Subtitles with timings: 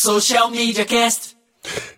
[0.00, 1.36] Social Media Cast.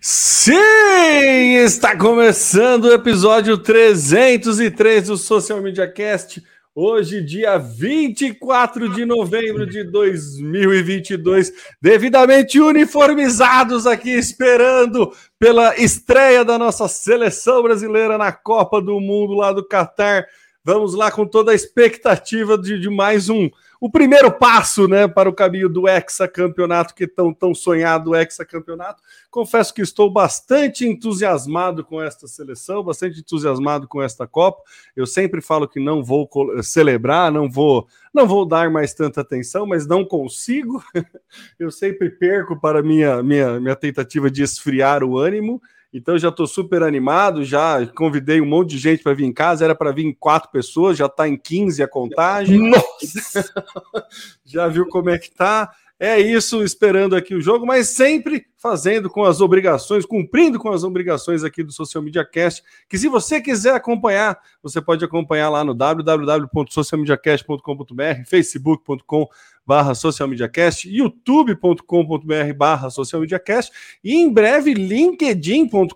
[0.00, 6.42] Sim, está começando o episódio 303 do Social Media Cast.
[6.74, 16.89] Hoje, dia 24 de novembro de 2022, devidamente uniformizados aqui, esperando pela estreia da nossa
[16.89, 20.27] seleção brasileira na Copa do Mundo lá do Catar.
[20.64, 25.28] Vamos lá com toda a expectativa de, de mais um o primeiro passo né, para
[25.28, 29.02] o caminho do hexacampeonato, que tão, tão sonhado hexacampeonato.
[29.30, 34.62] Confesso que estou bastante entusiasmado com esta seleção, bastante entusiasmado com esta Copa.
[34.95, 36.29] Eu sempre falo que não vou
[36.62, 40.85] celebrar, não vou, não vou dar mais tanta atenção, mas não consigo.
[41.59, 45.60] Eu sempre perco para minha, minha, minha tentativa de esfriar o ânimo.
[45.93, 49.65] Então já estou super animado, já convidei um monte de gente para vir em casa,
[49.65, 52.59] era para vir em quatro pessoas, já está em 15 a contagem.
[52.71, 53.53] Nossa!
[54.45, 55.71] já viu como é que tá?
[55.99, 60.85] É isso, esperando aqui o jogo, mas sempre fazendo com as obrigações, cumprindo com as
[60.85, 65.64] obrigações aqui do Social Media Cast, que se você quiser acompanhar, você pode acompanhar lá
[65.64, 69.27] no www.socialmediacast.com.br, facebook.com
[69.70, 73.70] barra socialmediacast, youtube.com.br barra socialmediacast
[74.02, 75.95] e em breve linkedin.com.br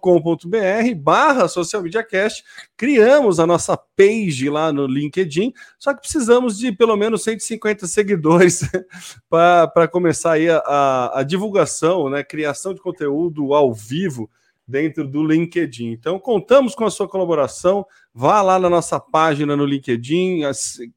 [0.97, 2.45] barra socialmediacast.
[2.77, 8.61] Criamos a nossa page lá no LinkedIn, só que precisamos de pelo menos 150 seguidores
[9.28, 14.30] para começar aí a, a, divulgação, né, criação de conteúdo ao vivo
[14.66, 15.91] dentro do LinkedIn.
[15.91, 17.86] Então, contamos com a sua colaboração.
[18.12, 20.42] Vá lá na nossa página no LinkedIn,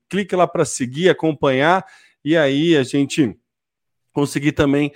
[0.07, 1.85] clique lá para seguir, acompanhar
[2.23, 3.37] e aí a gente
[4.13, 4.91] conseguir também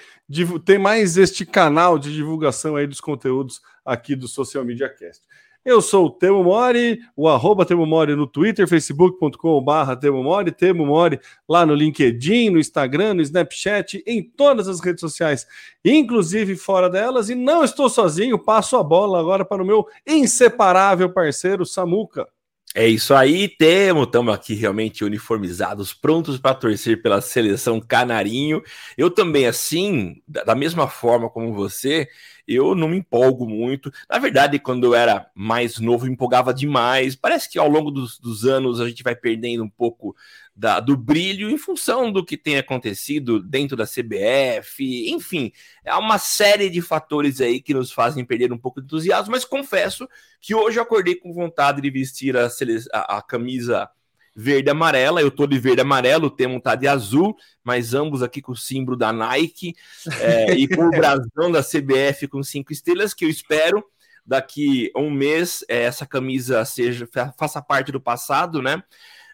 [0.65, 5.23] ter mais este canal de divulgação aí dos conteúdos aqui do Social Media Cast.
[5.63, 10.51] Eu sou o Temo Mori, o arroba Temo Mori no Twitter, facebook.com barra Temo Mori,
[10.51, 15.45] Temo Mori lá no LinkedIn, no Instagram, no Snapchat, em todas as redes sociais,
[15.85, 21.13] inclusive fora delas, e não estou sozinho, passo a bola agora para o meu inseparável
[21.13, 22.27] parceiro Samuca.
[22.73, 28.63] É isso aí, temos, estamos aqui realmente uniformizados, prontos para torcer pela seleção canarinho.
[28.97, 32.07] Eu também, assim, da mesma forma como você,
[32.47, 33.91] eu não me empolgo muito.
[34.09, 37.15] Na verdade, quando eu era mais novo, empolgava demais.
[37.15, 40.15] Parece que ao longo dos, dos anos a gente vai perdendo um pouco
[40.55, 45.09] da, do brilho em função do que tem acontecido dentro da CBF.
[45.09, 45.51] Enfim,
[45.85, 49.45] há uma série de fatores aí que nos fazem perder um pouco de entusiasmo, mas
[49.45, 50.07] confesso
[50.39, 52.47] que hoje eu acordei com vontade de vestir a,
[52.93, 53.89] a, a camisa
[54.35, 55.21] verde e amarela.
[55.21, 58.51] Eu tô de verde e amarelo, o Temo tá de azul, mas ambos aqui com
[58.51, 59.75] o símbolo da Nike
[60.19, 63.83] é, e com o brasão da CBF com cinco estrelas, que eu espero
[64.25, 68.81] daqui a um mês é, essa camisa seja faça parte do passado, né?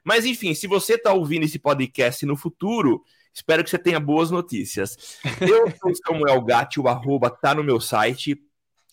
[0.03, 3.03] Mas enfim, se você está ouvindo esse podcast no futuro,
[3.33, 5.19] espero que você tenha boas notícias.
[5.41, 8.41] Eu sou Samuel Gatti, o arroba tá no meu site,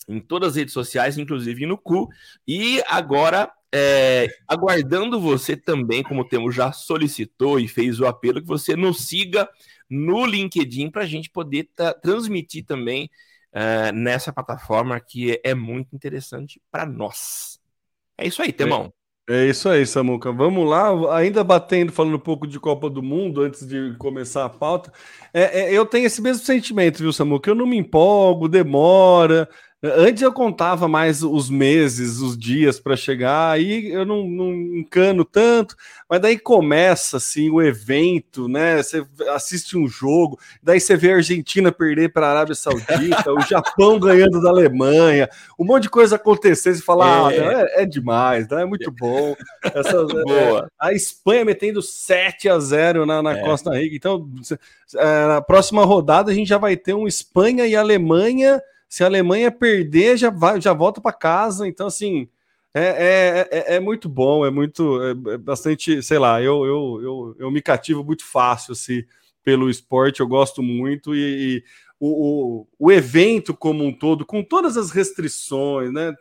[0.08, 2.08] em todas as redes sociais, inclusive no cu.
[2.46, 8.40] E agora, é, aguardando você também, como o Temo já solicitou e fez o apelo,
[8.40, 9.48] que você nos siga
[9.90, 11.68] no LinkedIn para a gente poder
[12.00, 13.10] transmitir também
[13.52, 17.58] é, nessa plataforma que é, é muito interessante para nós.
[18.16, 18.92] É isso aí, Temão.
[19.28, 20.30] É isso aí, Samuca.
[20.30, 24.50] Vamos lá, ainda batendo, falando um pouco de Copa do Mundo antes de começar a
[24.50, 24.92] pauta.
[25.32, 27.50] É, é, eu tenho esse mesmo sentimento, viu, Samuca?
[27.50, 29.48] Eu não me empolgo, demora.
[29.84, 35.26] Antes eu contava mais os meses, os dias para chegar, aí eu não, não, encano
[35.26, 35.76] tanto,
[36.08, 38.82] mas daí começa assim o evento, né?
[38.82, 43.40] Você assiste um jogo, daí você vê a Argentina perder para a Arábia Saudita, o
[43.42, 45.28] Japão ganhando da Alemanha,
[45.58, 48.62] um monte de coisa acontecer, você fala, é, ah, é, é demais, né?
[48.62, 49.36] é muito bom.
[49.62, 49.98] Essa,
[50.30, 53.42] é, a Espanha metendo 7 a 0 na, na é.
[53.42, 54.26] Costa Rica, então
[54.96, 58.62] é, na próxima rodada a gente já vai ter um Espanha e Alemanha
[58.94, 61.66] se a Alemanha perder, já, vai, já volta para casa.
[61.66, 62.28] Então, assim,
[62.72, 67.00] é, é, é, é, muito bom, é muito, é, é bastante, sei lá, eu, eu,
[67.02, 69.02] eu, eu me cativo muito fácil assim,
[69.42, 71.64] pelo esporte, eu gosto muito e, e
[71.98, 76.14] o, o, o, evento como um todo, com todas as restrições, né?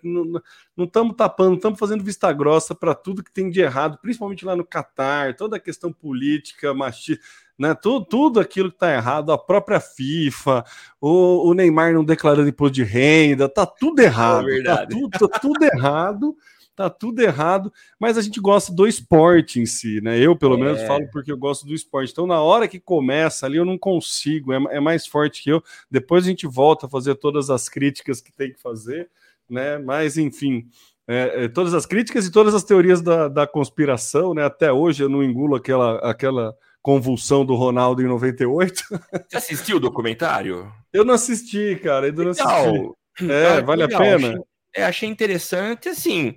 [0.76, 4.56] Não estamos tapando, estamos fazendo vista grossa para tudo que tem de errado, principalmente lá
[4.56, 7.24] no Catar, toda a questão política, machista
[7.64, 7.74] né?
[7.74, 10.66] Tudo, tudo aquilo que está errado, a própria FIFA,
[11.00, 14.50] o, o, Neymar não declarando imposto de renda, tá tudo errado.
[14.50, 16.38] É tá, tudo, tá tudo errado,
[16.76, 20.20] tá tudo errado, mas a gente gosta do esporte em si, né?
[20.20, 20.60] Eu, pelo é.
[20.60, 22.12] menos, falo porque eu gosto do esporte.
[22.12, 25.64] Então, na hora que começa ali, eu não consigo, é, é mais forte que eu.
[25.90, 29.10] Depois a gente volta a fazer todas as críticas que tem que fazer,
[29.50, 29.78] né?
[29.78, 30.68] Mas, enfim.
[31.06, 34.46] É, é, todas as críticas e todas as teorias da, da conspiração, né?
[34.46, 38.84] Até hoje eu não engulo aquela, aquela convulsão do Ronaldo em 98.
[39.28, 40.72] Você assistiu o documentário?
[40.92, 42.08] Eu não assisti, cara.
[42.08, 42.92] Eu não assisti.
[43.22, 44.02] É, vale legal.
[44.02, 44.28] a pena.
[44.28, 44.44] Achei,
[44.76, 46.36] é, achei interessante, assim.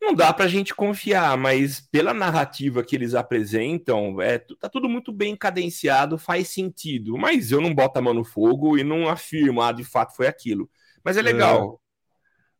[0.00, 4.88] Não dá para a gente confiar, mas pela narrativa que eles apresentam, é, tá tudo
[4.88, 7.16] muito bem cadenciado, faz sentido.
[7.16, 10.26] Mas eu não boto a mão no fogo e não afirmo, ah, de fato foi
[10.26, 10.70] aquilo.
[11.02, 11.80] Mas é legal.
[11.86, 11.90] É.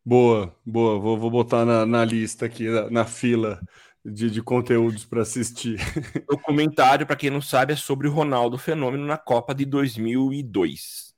[0.05, 0.99] Boa, boa.
[0.99, 3.61] Vou, vou botar na, na lista aqui, na, na fila
[4.05, 5.79] de, de conteúdos para assistir.
[6.29, 11.11] Documentário, para quem não sabe, é sobre o Ronaldo Fenômeno na Copa de 2002.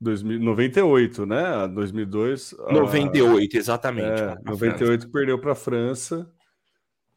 [0.00, 1.68] 2098, né?
[1.68, 2.54] 2002.
[2.70, 4.20] 98, exatamente.
[4.20, 6.30] É, 98 perdeu para a França.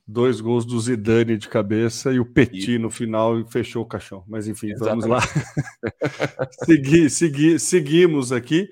[0.07, 2.79] Dois gols do Zidane de cabeça e o Petit e...
[2.79, 4.23] no final fechou o caixão.
[4.27, 5.07] Mas enfim, exatamente.
[5.07, 5.21] vamos lá.
[6.65, 8.71] Segui, segui, seguimos aqui.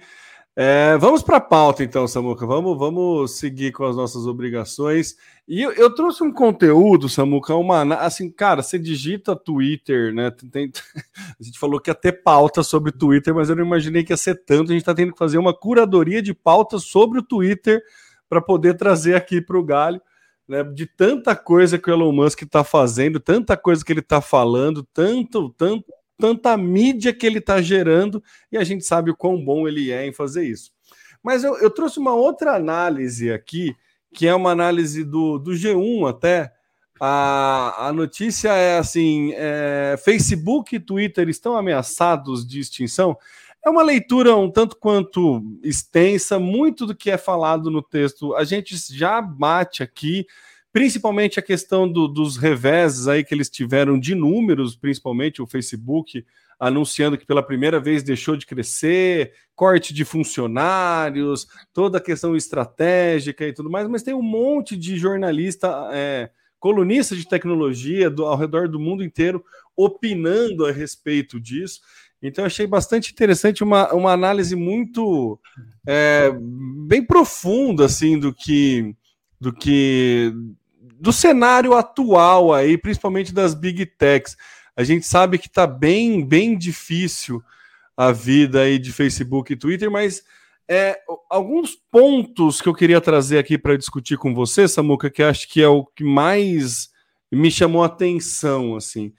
[0.60, 2.44] É, vamos para a pauta, então, Samuca.
[2.44, 5.16] Vamos, vamos seguir com as nossas obrigações.
[5.48, 7.84] E eu, eu, trouxe um conteúdo, Samuca, uma.
[7.98, 10.32] Assim, cara, você digita Twitter, né?
[10.52, 10.72] Tem,
[11.40, 14.18] a gente falou que ia ter pauta sobre Twitter, mas eu não imaginei que ia
[14.18, 14.72] ser tanto.
[14.72, 17.80] A gente está tendo que fazer uma curadoria de pautas sobre o Twitter
[18.28, 20.02] para poder trazer aqui para o Galho.
[20.48, 24.22] Né, de tanta coisa que o Elon Musk está fazendo, tanta coisa que ele está
[24.22, 25.86] falando, tanto, tanto,
[26.18, 30.06] tanta mídia que ele está gerando, e a gente sabe o quão bom ele é
[30.08, 30.72] em fazer isso.
[31.24, 33.76] Mas eu, eu trouxe uma outra análise aqui,
[34.14, 36.54] que é uma análise do, do G1 até.
[37.00, 43.18] A, a notícia é assim: é, Facebook e Twitter estão ameaçados de extinção.
[43.66, 48.46] É uma leitura um tanto quanto extensa, muito do que é falado no texto a
[48.46, 50.26] gente já bate aqui
[50.78, 56.24] principalmente a questão do, dos reveses aí que eles tiveram de números, principalmente o Facebook
[56.60, 63.44] anunciando que pela primeira vez deixou de crescer, corte de funcionários, toda a questão estratégica
[63.44, 66.30] e tudo mais, mas tem um monte de jornalista, é,
[66.60, 69.44] colunista de tecnologia do, ao redor do mundo inteiro
[69.76, 71.82] opinando a respeito disso.
[72.22, 75.40] Então achei bastante interessante uma, uma análise muito
[75.88, 76.32] é,
[76.86, 78.96] bem profunda assim do que
[79.40, 80.34] do que
[81.00, 84.36] do cenário atual aí, principalmente das big techs.
[84.76, 87.44] A gente sabe que está bem, bem difícil
[87.96, 90.24] a vida aí de Facebook e Twitter, mas
[90.68, 91.00] é,
[91.30, 95.62] alguns pontos que eu queria trazer aqui para discutir com você, Samuca, que acho que
[95.62, 96.90] é o que mais
[97.32, 99.14] me chamou a atenção, assim,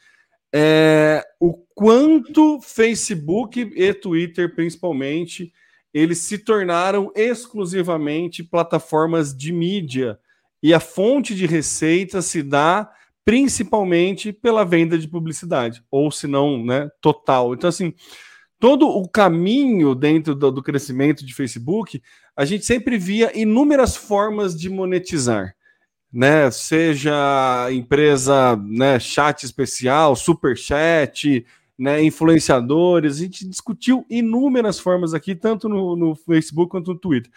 [0.53, 5.53] é o quanto Facebook e Twitter, principalmente,
[5.93, 10.19] eles se tornaram exclusivamente plataformas de mídia
[10.63, 12.91] e a fonte de receita se dá
[13.25, 17.53] principalmente pela venda de publicidade, ou se não, né, total.
[17.53, 17.93] Então, assim,
[18.59, 22.03] todo o caminho dentro do, do, crescimento de Facebook,
[22.35, 25.55] a gente sempre via inúmeras formas de monetizar,
[26.11, 26.51] né?
[26.51, 31.45] Seja empresa, né, chat especial, super chat,
[31.79, 37.31] né, influenciadores, a gente discutiu inúmeras formas aqui, tanto no, no Facebook quanto no Twitter.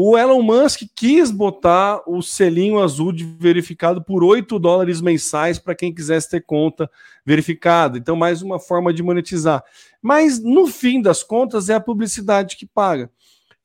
[0.00, 5.74] O Elon Musk quis botar o selinho azul de verificado por 8 dólares mensais para
[5.74, 6.88] quem quisesse ter conta
[7.26, 7.98] verificada.
[7.98, 9.60] Então, mais uma forma de monetizar.
[10.00, 13.10] Mas, no fim das contas, é a publicidade que paga.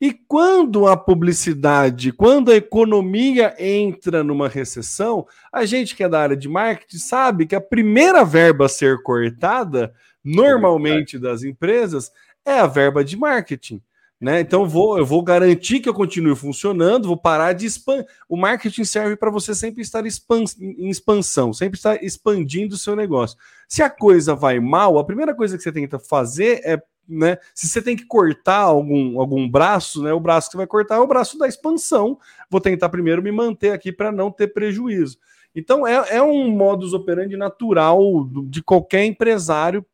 [0.00, 6.18] E quando a publicidade, quando a economia entra numa recessão, a gente que é da
[6.18, 9.94] área de marketing sabe que a primeira verba a ser cortada,
[10.24, 12.10] normalmente das empresas,
[12.44, 13.80] é a verba de marketing.
[14.20, 14.40] Né?
[14.40, 18.06] Então vou, eu vou garantir que eu continue funcionando, vou parar de expandir.
[18.28, 23.36] O marketing serve para você sempre estar em expansão, sempre estar expandindo o seu negócio.
[23.68, 27.38] Se a coisa vai mal, a primeira coisa que você tenta fazer é, né?
[27.54, 30.12] Se você tem que cortar algum, algum braço, né?
[30.12, 32.18] O braço que vai cortar é o braço da expansão.
[32.48, 35.18] Vou tentar primeiro me manter aqui para não ter prejuízo.
[35.54, 38.00] Então é, é um modus operandi natural
[38.48, 39.84] de qualquer empresário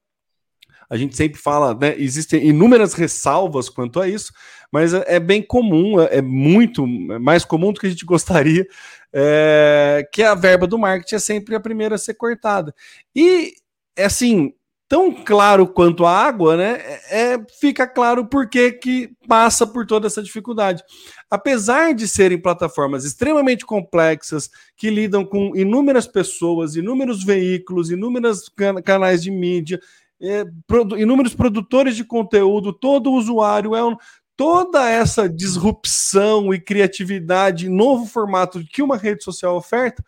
[0.91, 1.95] a gente sempre fala, né?
[1.97, 4.33] Existem inúmeras ressalvas quanto a isso,
[4.73, 8.05] mas é, é bem comum, é, é muito é mais comum do que a gente
[8.07, 8.67] gostaria,
[9.13, 12.75] é, que a verba do marketing é sempre a primeira a ser cortada.
[13.15, 13.55] E,
[13.97, 14.53] assim,
[14.91, 16.81] tão claro quanto a água, né?
[17.09, 20.83] É, fica claro por que, que passa por toda essa dificuldade.
[21.31, 28.83] Apesar de serem plataformas extremamente complexas, que lidam com inúmeras pessoas, inúmeros veículos, inúmeros can
[28.83, 29.81] canais de mídia,
[30.21, 33.97] é, produ inúmeros produtores de conteúdo, todo usuário é um,
[34.37, 40.05] toda essa disrupção e criatividade, novo formato que uma rede social oferta,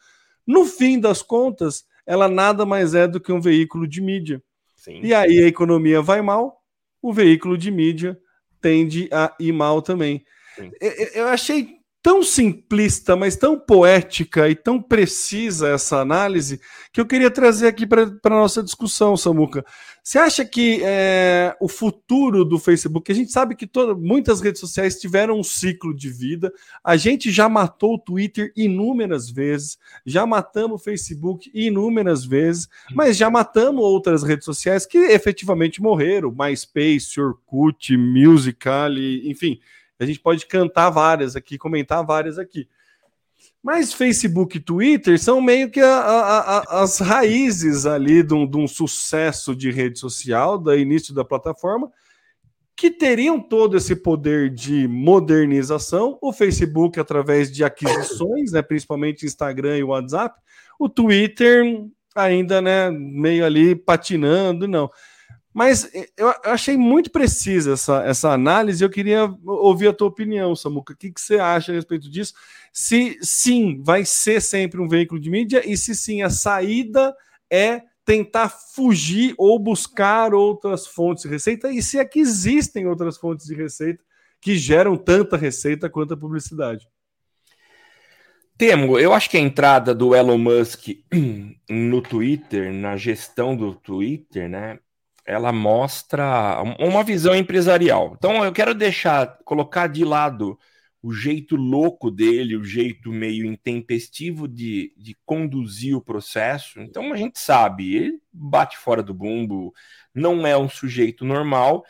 [0.46, 4.42] no fim das contas, ela nada mais é do que um veículo de mídia.
[4.76, 5.00] Sim.
[5.02, 6.62] E aí a economia vai mal,
[7.00, 8.18] o veículo de mídia
[8.60, 10.24] tende a ir mal também.
[10.80, 16.60] Eu, eu achei tão simplista, mas tão poética e tão precisa essa análise
[16.92, 19.64] que eu queria trazer aqui para a nossa discussão, Samuca.
[20.02, 24.60] Você acha que é, o futuro do Facebook, a gente sabe que toda, muitas redes
[24.60, 30.26] sociais tiveram um ciclo de vida, a gente já matou o Twitter inúmeras vezes, já
[30.26, 37.20] matamos o Facebook inúmeras vezes, mas já matamos outras redes sociais que efetivamente morreram, MySpace,
[37.20, 39.60] Orkut, Musical.ly, enfim,
[40.02, 42.68] a gente pode cantar várias aqui, comentar várias aqui.
[43.62, 48.46] Mas Facebook e Twitter são meio que a, a, a, as raízes ali de um,
[48.46, 51.90] de um, sucesso de rede social, do início da plataforma,
[52.74, 56.18] que teriam todo esse poder de modernização.
[56.20, 60.40] O Facebook, através de aquisições, né, principalmente Instagram e WhatsApp,
[60.78, 64.90] o Twitter ainda né, meio ali patinando, não.
[65.52, 68.82] Mas eu achei muito precisa essa, essa análise.
[68.82, 70.94] Eu queria ouvir a tua opinião, Samuca.
[70.94, 72.32] O que, que você acha a respeito disso?
[72.72, 77.14] Se sim, vai ser sempre um veículo de mídia, e se sim, a saída
[77.50, 83.16] é tentar fugir ou buscar outras fontes de receita, e se é que existem outras
[83.16, 84.02] fontes de receita
[84.40, 86.88] que geram tanta receita quanto a publicidade.
[88.58, 90.88] Temo, eu acho que a entrada do Elon Musk
[91.68, 94.78] no Twitter, na gestão do Twitter, né,
[95.24, 98.14] ela mostra uma visão empresarial.
[98.16, 100.58] Então eu quero deixar, colocar de lado
[101.02, 106.80] o jeito louco dele, o jeito meio intempestivo de, de conduzir o processo.
[106.80, 109.74] Então a gente sabe, ele bate fora do bumbo,
[110.14, 111.84] não é um sujeito normal,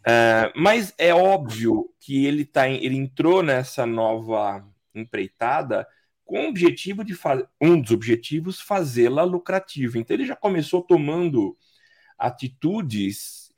[0.00, 5.86] uh, mas é óbvio que ele, tá, ele entrou nessa nova empreitada
[6.24, 9.98] com o objetivo de fazer um dos objetivos fazê-la lucrativa.
[9.98, 11.56] Então ele já começou tomando
[12.18, 13.50] atitudes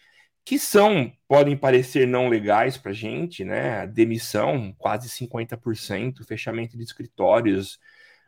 [0.45, 3.87] que são, podem parecer não legais para a gente, né?
[3.87, 7.79] Demissão, quase 50%, fechamento de escritórios,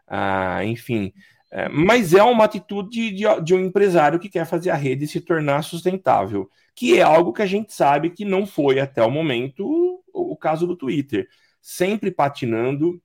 [0.07, 1.13] ah, enfim.
[1.51, 5.21] É, mas é uma atitude de, de, um empresário que quer fazer a rede se
[5.21, 9.65] tornar sustentável, que é algo que a gente sabe que não foi até o momento
[10.13, 11.29] o, o caso do Twitter.
[11.61, 13.01] Sempre patinando,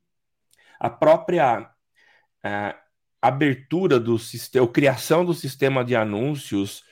[0.80, 1.70] a própria
[2.44, 2.76] ah,
[3.22, 6.84] abertura do sistema, criação do sistema de anúncios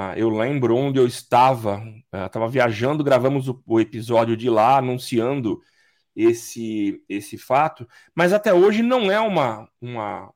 [0.00, 4.78] ah, eu lembro onde eu estava, ah, estava viajando, gravamos o, o, episódio de lá,
[4.78, 5.60] anunciando
[6.14, 10.32] esse, esse fato, mas até hoje não é uma, uma,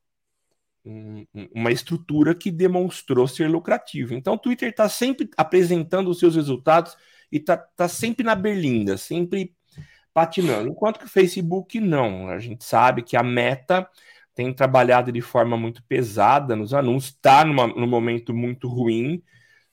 [0.84, 4.14] um, uma estrutura que demonstrou ser lucrativa.
[4.14, 6.96] Então, o Twitter está sempre apresentando os seus resultados
[7.30, 9.54] e está tá sempre na berlinda, sempre
[10.12, 12.28] patinando, enquanto que o Facebook não.
[12.28, 13.88] A gente sabe que a meta
[14.34, 19.22] tem trabalhado de forma muito pesada nos anúncios, está num momento muito ruim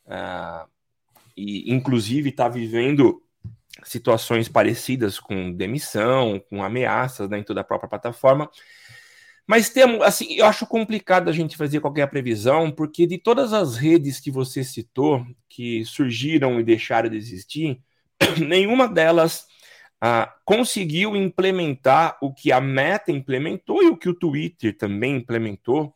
[0.10, 0.68] uh,
[1.38, 3.24] e inclusive está vivendo
[3.84, 8.50] situações parecidas com demissão, com ameaças dentro da própria plataforma.
[9.48, 13.78] Mas temos, assim, eu acho complicado a gente fazer qualquer previsão, porque de todas as
[13.78, 17.82] redes que você citou, que surgiram e deixaram de existir,
[18.38, 19.48] nenhuma delas
[20.00, 25.96] ah, conseguiu implementar o que a Meta implementou e o que o Twitter também implementou,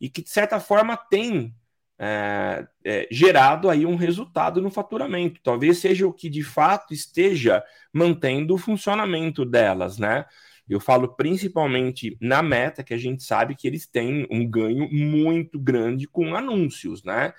[0.00, 1.52] e que de certa forma tem
[1.98, 5.40] é, é, gerado aí um resultado no faturamento.
[5.42, 10.24] Talvez seja o que de fato esteja mantendo o funcionamento delas, né?
[10.68, 15.58] Eu falo principalmente na meta, que a gente sabe que eles têm um ganho muito
[15.58, 17.32] grande com anúncios, né?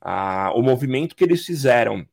[0.00, 2.06] Ah, o movimento que eles fizeram.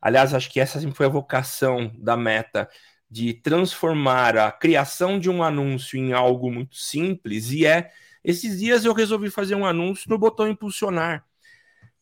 [0.00, 2.68] Aliás, acho que essa foi a vocação da meta
[3.10, 7.90] de transformar a criação de um anúncio em algo muito simples e é
[8.24, 11.24] esses dias eu resolvi fazer um anúncio no botão impulsionar.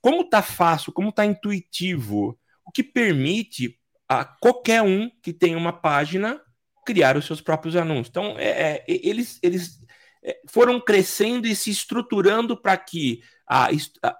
[0.00, 5.72] Como tá fácil, como tá intuitivo, o que permite a qualquer um que tem uma
[5.72, 6.40] página
[6.84, 8.08] criar os seus próprios anúncios.
[8.08, 9.78] Então, é, é, eles, eles
[10.24, 13.68] é, foram crescendo e se estruturando para que a,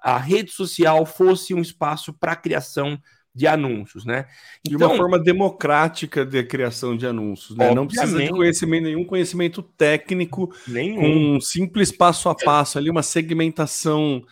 [0.02, 3.00] a, rede social fosse um espaço para a criação
[3.38, 4.26] de anúncios, né?
[4.66, 7.72] Então, de uma forma democrática de criação de anúncios, né?
[7.72, 11.36] Não precisa de conhecimento, nenhum conhecimento técnico, nenhum.
[11.36, 14.24] um simples passo a passo ali, uma segmentação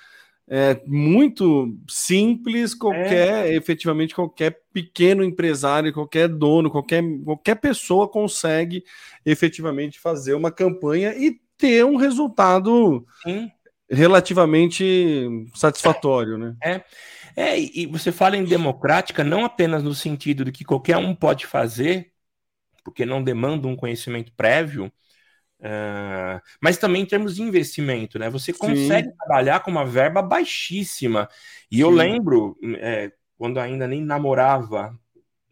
[0.49, 3.55] é, muito simples, qualquer, é.
[3.55, 8.83] efetivamente, qualquer pequeno empresário, qualquer dono, qualquer, qualquer pessoa consegue
[9.25, 13.49] efetivamente fazer uma campanha e ter um resultado Sim.
[13.89, 16.57] relativamente satisfatório, né?
[16.61, 16.83] É.
[17.37, 21.47] É, e você fala em democrática não apenas no sentido de que qualquer um pode
[21.47, 22.11] fazer,
[22.83, 24.87] porque não demanda um conhecimento prévio,
[25.61, 28.31] uh, mas também em termos de investimento, né?
[28.31, 29.17] Você consegue Sim.
[29.19, 31.29] trabalhar com uma verba baixíssima.
[31.71, 31.83] E Sim.
[31.83, 34.99] eu lembro, é, quando ainda nem namorava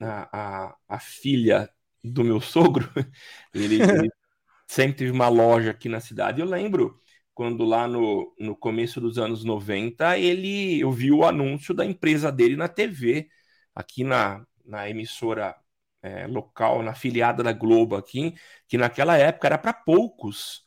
[0.01, 1.69] a, a, a filha
[2.03, 2.89] do meu sogro.
[3.55, 4.11] Ele, ele
[4.67, 6.41] sempre teve uma loja aqui na cidade.
[6.41, 7.01] Eu lembro
[7.35, 12.31] quando lá no, no começo dos anos 90, ele eu vi o anúncio da empresa
[12.31, 13.29] dele na TV,
[13.75, 15.57] aqui na, na emissora
[16.03, 18.35] é, local, na filiada da Globo aqui,
[18.69, 20.63] que naquela época era para poucos.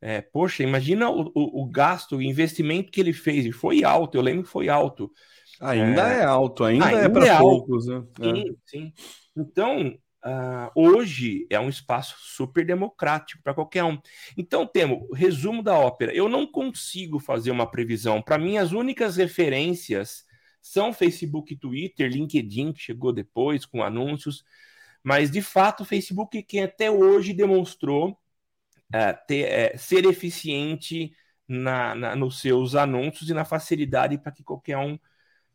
[0.00, 4.16] É, poxa, imagina o, o, o, gasto, o investimento que ele fez, e foi alto,
[4.16, 5.12] eu lembro que foi alto.
[5.60, 7.86] Ainda é, é alto, ainda, ainda é para é poucos.
[7.86, 8.02] Né?
[8.18, 8.54] Sim, é.
[8.64, 8.92] sim.
[9.36, 13.98] Então, uh, hoje é um espaço super democrático para qualquer um.
[14.36, 16.14] Então, temos resumo da ópera.
[16.14, 18.22] Eu não consigo fazer uma previsão.
[18.22, 20.24] Para mim, as únicas referências
[20.60, 24.44] são Facebook, Twitter, LinkedIn, que chegou depois com anúncios.
[25.02, 28.18] Mas, de fato, o Facebook, quem até hoje demonstrou
[28.92, 31.12] é, ter, é, ser eficiente
[31.48, 34.98] na, na, nos seus anúncios e na facilidade para que qualquer um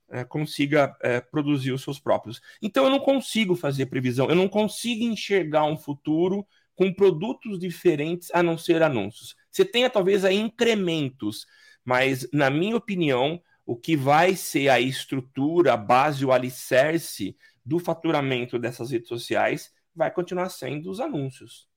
[0.10, 2.42] é, consiga é, produzir os seus próprios.
[2.62, 6.46] Então, eu não consigo fazer previsão, eu não consigo enxergar um futuro
[6.76, 9.36] com produtos diferentes a não ser anúncios.
[9.52, 11.46] Você tenha talvez aí incrementos,
[11.84, 17.36] mas, na minha opinião, o que vai ser a estrutura, a base, o alicerce
[17.66, 21.68] do faturamento dessas redes sociais vai continuar sendo os anúncios.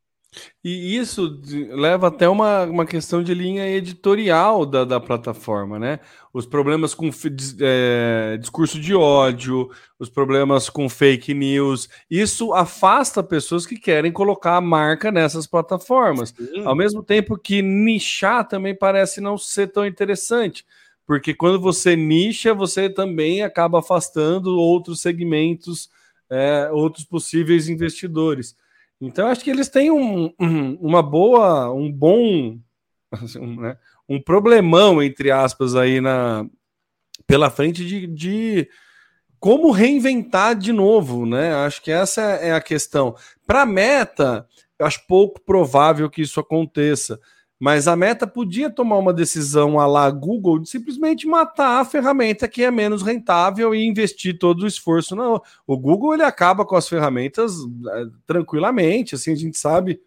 [0.62, 6.00] E isso leva até uma, uma questão de linha editorial da, da plataforma, né?
[6.32, 7.11] Os problemas com
[7.61, 14.56] é, discurso de ódio, os problemas com fake news, isso afasta pessoas que querem colocar
[14.56, 16.35] a marca nessas plataformas.
[16.37, 16.64] Sim.
[16.64, 20.64] Ao mesmo tempo que nichar também parece não ser tão interessante,
[21.06, 25.88] porque quando você nicha, você também acaba afastando outros segmentos,
[26.28, 28.54] é, outros possíveis investidores.
[29.00, 32.59] Então, acho que eles têm um, um, uma boa, um bom,
[33.12, 33.76] assim, né,
[34.09, 36.45] um problemão, entre aspas, aí na,
[37.26, 38.69] pela frente de, de
[39.38, 41.55] como reinventar de novo, né?
[41.55, 43.14] Acho que essa é a questão.
[43.47, 44.47] Para meta,
[44.78, 47.21] acho pouco provável que isso aconteça.
[47.59, 52.47] Mas a Meta podia tomar uma decisão a lá Google de simplesmente matar a ferramenta
[52.47, 55.17] que é menos rentável e investir todo o esforço.
[55.17, 57.55] Não, o Google ele acaba com as ferramentas
[57.93, 60.00] é, tranquilamente, assim a gente sabe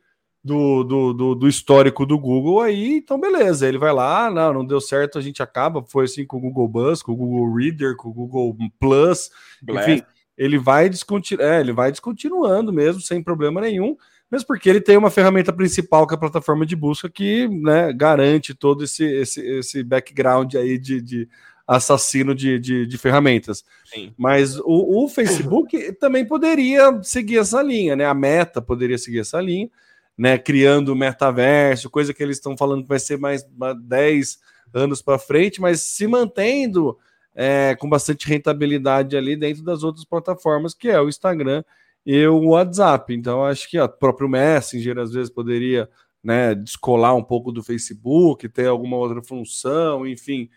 [0.43, 4.65] do, do, do, do, histórico do Google aí, então beleza, ele vai lá, não, não
[4.65, 7.95] deu certo, a gente acaba, foi assim com o Google Bus, com o Google Reader,
[7.95, 9.29] com o Google Plus,
[9.61, 9.91] Black.
[9.91, 10.03] enfim,
[10.35, 13.95] ele vai, descontinu é, ele vai descontinuando mesmo, sem problema nenhum,
[14.31, 17.91] mesmo porque ele tem uma ferramenta principal que é a plataforma de busca que né,
[17.91, 21.29] garante todo esse, esse, esse background aí de, de
[21.67, 23.63] assassino de, de, de ferramentas.
[23.85, 24.13] Sim.
[24.17, 28.05] Mas o, o Facebook também poderia seguir essa linha, né?
[28.05, 29.69] A meta poderia seguir essa linha,
[30.17, 30.37] né?
[30.37, 33.45] Criando o metaverso, coisa que eles estão falando que vai ser mais
[33.83, 34.39] 10
[34.73, 36.97] anos para frente, mas se mantendo
[37.35, 41.63] é, com bastante rentabilidade ali dentro das outras plataformas, que é o Instagram
[42.05, 43.13] e o WhatsApp.
[43.13, 45.89] Então, acho que o próprio Messenger às vezes poderia
[46.23, 50.49] né, descolar um pouco do Facebook, ter alguma outra função, enfim,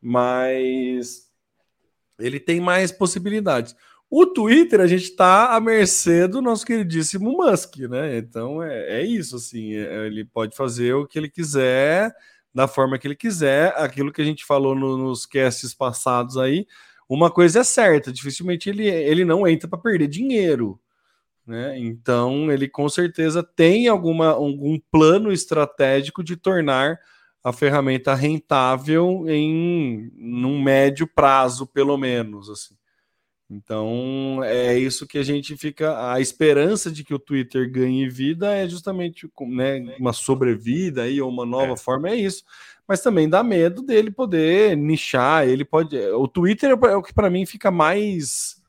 [0.00, 1.30] mas
[2.18, 3.74] ele tem mais possibilidades.
[4.08, 8.18] O Twitter, a gente está à mercê do nosso queridíssimo Musk, né?
[8.18, 12.14] Então é, é isso, assim, é, ele pode fazer o que ele quiser,
[12.54, 16.66] da forma que ele quiser, aquilo que a gente falou no, nos casts passados aí.
[17.08, 20.80] Uma coisa é certa, dificilmente ele, ele não entra para perder dinheiro.
[21.46, 21.78] Né?
[21.78, 26.98] Então, ele com certeza tem alguma, algum plano estratégico de tornar
[27.42, 32.50] a ferramenta rentável em num médio prazo, pelo menos.
[32.50, 32.74] Assim.
[33.48, 36.12] Então, é isso que a gente fica.
[36.12, 41.30] A esperança de que o Twitter ganhe vida é justamente né, uma sobrevida aí, ou
[41.30, 41.76] uma nova é.
[41.76, 42.42] forma, é isso.
[42.88, 45.46] Mas também dá medo dele poder nichar.
[45.46, 45.96] Ele pode.
[45.96, 48.60] O Twitter é o que para mim fica mais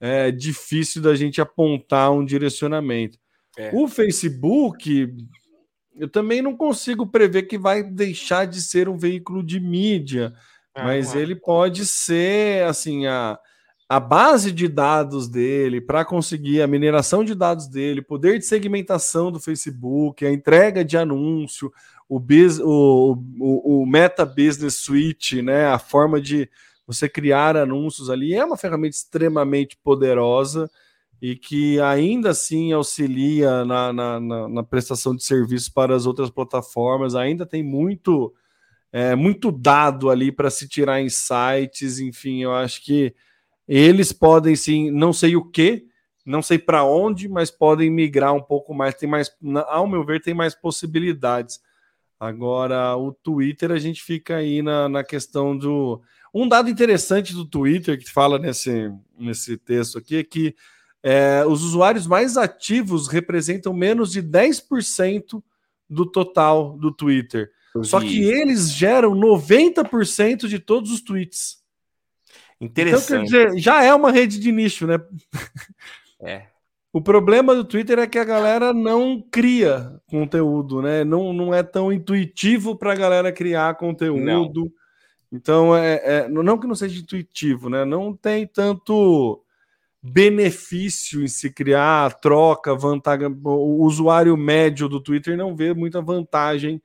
[0.00, 3.18] é difícil da gente apontar um direcionamento.
[3.56, 3.70] É.
[3.72, 5.08] O Facebook,
[5.96, 10.34] eu também não consigo prever que vai deixar de ser um veículo de mídia,
[10.74, 13.38] ah, mas ele pode ser assim a,
[13.88, 19.32] a base de dados dele para conseguir a mineração de dados dele, poder de segmentação
[19.32, 21.72] do Facebook, a entrega de anúncio,
[22.08, 26.48] o, biz, o, o, o Meta Business Suite, né, a forma de
[26.86, 30.70] você criar anúncios ali é uma ferramenta extremamente poderosa
[31.20, 36.30] e que ainda assim auxilia na, na, na, na prestação de serviços para as outras
[36.30, 37.14] plataformas.
[37.14, 38.32] Ainda tem muito,
[38.92, 41.98] é, muito dado ali para se tirar insights.
[41.98, 43.14] Enfim, eu acho que
[43.66, 45.86] eles podem sim, não sei o que,
[46.24, 48.94] não sei para onde, mas podem migrar um pouco mais.
[48.94, 49.34] Tem mais,
[49.68, 51.60] ao meu ver, tem mais possibilidades.
[52.18, 56.00] Agora, o Twitter, a gente fica aí na, na questão do
[56.42, 60.54] um dado interessante do Twitter que fala nesse, nesse texto aqui é que
[61.02, 65.42] é, os usuários mais ativos representam menos de 10%
[65.88, 67.50] do total do Twitter.
[67.82, 71.58] Só que eles geram 90% de todos os tweets.
[72.60, 73.04] Interessante.
[73.04, 74.98] Então, quer dizer, já é uma rede de nicho, né?
[76.20, 76.46] É.
[76.92, 81.04] O problema do Twitter é que a galera não cria conteúdo, né?
[81.04, 84.64] Não, não é tão intuitivo para a galera criar conteúdo.
[84.64, 84.72] Não.
[85.36, 87.84] Então, é, é, não que não seja intuitivo, né?
[87.84, 89.42] Não tem tanto
[90.02, 93.28] benefício em se criar troca, vantagem.
[93.44, 96.80] O usuário médio do Twitter não vê muita vantagem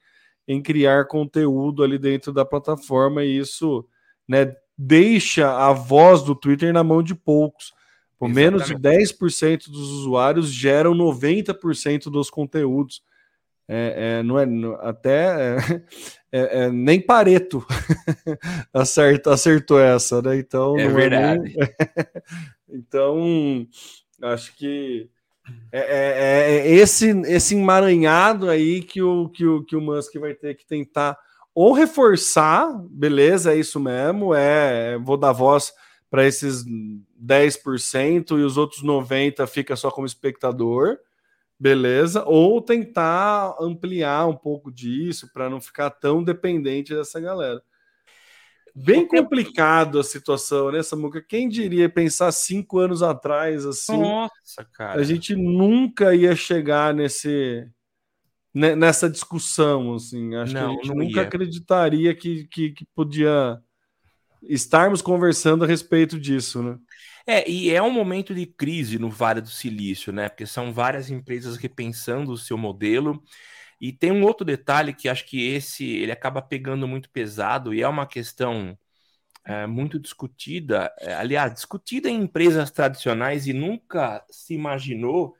[0.48, 3.86] em criar conteúdo ali dentro da plataforma e isso,
[4.28, 7.74] né, deixa a voz do Twitter na mão de poucos.
[8.18, 13.02] Por menos de 10% dos usuários geram 90% dos conteúdos.
[13.74, 14.46] É, é, não é
[14.82, 15.58] até é,
[16.30, 17.66] é, é nem Pareto
[18.74, 20.38] acerta, acertou essa, né?
[20.38, 21.56] Então é, é verdade.
[21.56, 21.70] Nem...
[22.68, 23.68] então
[24.22, 25.10] acho que
[25.72, 30.66] é, esse esse emaranhado aí que o, que o que o Musk vai ter que
[30.66, 31.18] tentar
[31.56, 35.74] ou reforçar, beleza, é isso mesmo, é vou dar voz
[36.10, 40.98] para esses 10% e os outros 90% fica só como espectador,
[41.62, 42.24] beleza?
[42.26, 47.62] Ou tentar ampliar um pouco disso para não ficar tão dependente dessa galera.
[48.76, 51.22] Bem complicado a situação, né, Samuca?
[51.22, 53.96] Quem diria pensar cinco anos atrás assim?
[53.96, 55.00] Nossa, cara.
[55.00, 57.64] A gente nunca ia chegar nesse
[58.54, 60.36] nessa discussão, assim.
[60.36, 61.28] Acho não, que a gente nunca ia.
[61.28, 63.58] acreditaria que, que, que podia
[64.42, 66.78] estarmos conversando a respeito disso, né?
[67.28, 70.30] É, e é um momento de crise no Vale do Silício, né?
[70.30, 73.24] Porque são várias empresas repensando o seu modelo.
[73.82, 77.82] E tem um outro detalhe que acho que esse ele acaba pegando muito pesado e
[77.82, 78.78] é uma questão
[79.46, 85.36] é, muito discutida, é, aliás, discutida em empresas tradicionais e nunca se imaginou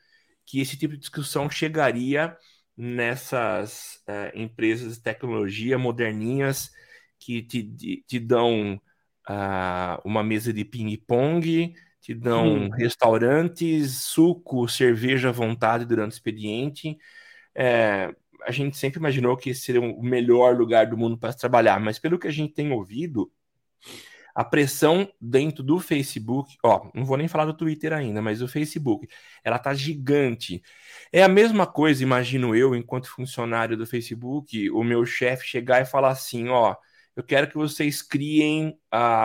[0.46, 2.38] que esse tipo de discussão chegaria
[2.78, 6.72] nessas é, empresas de tecnologia moderninhas
[7.20, 8.82] que te, te, te dão
[9.30, 12.70] uh, uma mesa de ping-pong, te dão hum.
[12.70, 16.98] restaurantes, suco, cerveja à vontade durante o expediente.
[17.54, 21.80] É, a gente sempre imaginou que esse seria o melhor lugar do mundo para trabalhar,
[21.80, 23.32] mas pelo que a gente tem ouvido,
[24.34, 28.48] a pressão dentro do Facebook, ó, não vou nem falar do Twitter ainda, mas o
[28.48, 29.08] Facebook,
[29.44, 30.62] ela tá gigante.
[31.12, 35.86] É a mesma coisa, imagino eu, enquanto funcionário do Facebook, o meu chefe chegar e
[35.86, 36.76] falar assim, ó,
[37.16, 38.78] eu quero que vocês criem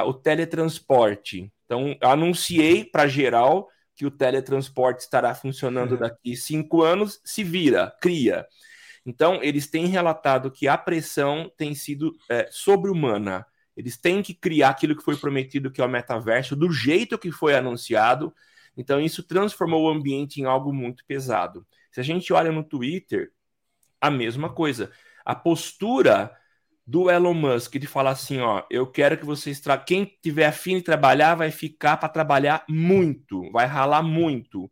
[0.07, 1.53] o teletransporte.
[1.65, 5.99] Então, anunciei para geral que o teletransporte estará funcionando uhum.
[5.99, 8.47] daqui cinco anos, se vira, cria.
[9.05, 13.47] Então, eles têm relatado que a pressão tem sido é, sobre-humana.
[13.77, 17.31] Eles têm que criar aquilo que foi prometido, que é o metaverso, do jeito que
[17.31, 18.35] foi anunciado.
[18.77, 21.67] Então, isso transformou o ambiente em algo muito pesado.
[21.91, 23.31] Se a gente olha no Twitter,
[24.01, 24.91] a mesma coisa.
[25.25, 26.37] A postura
[26.87, 29.77] do Elon Musk de falar assim, ó, eu quero que vocês tra...
[29.77, 34.71] quem tiver afim de trabalhar vai ficar para trabalhar muito, vai ralar muito.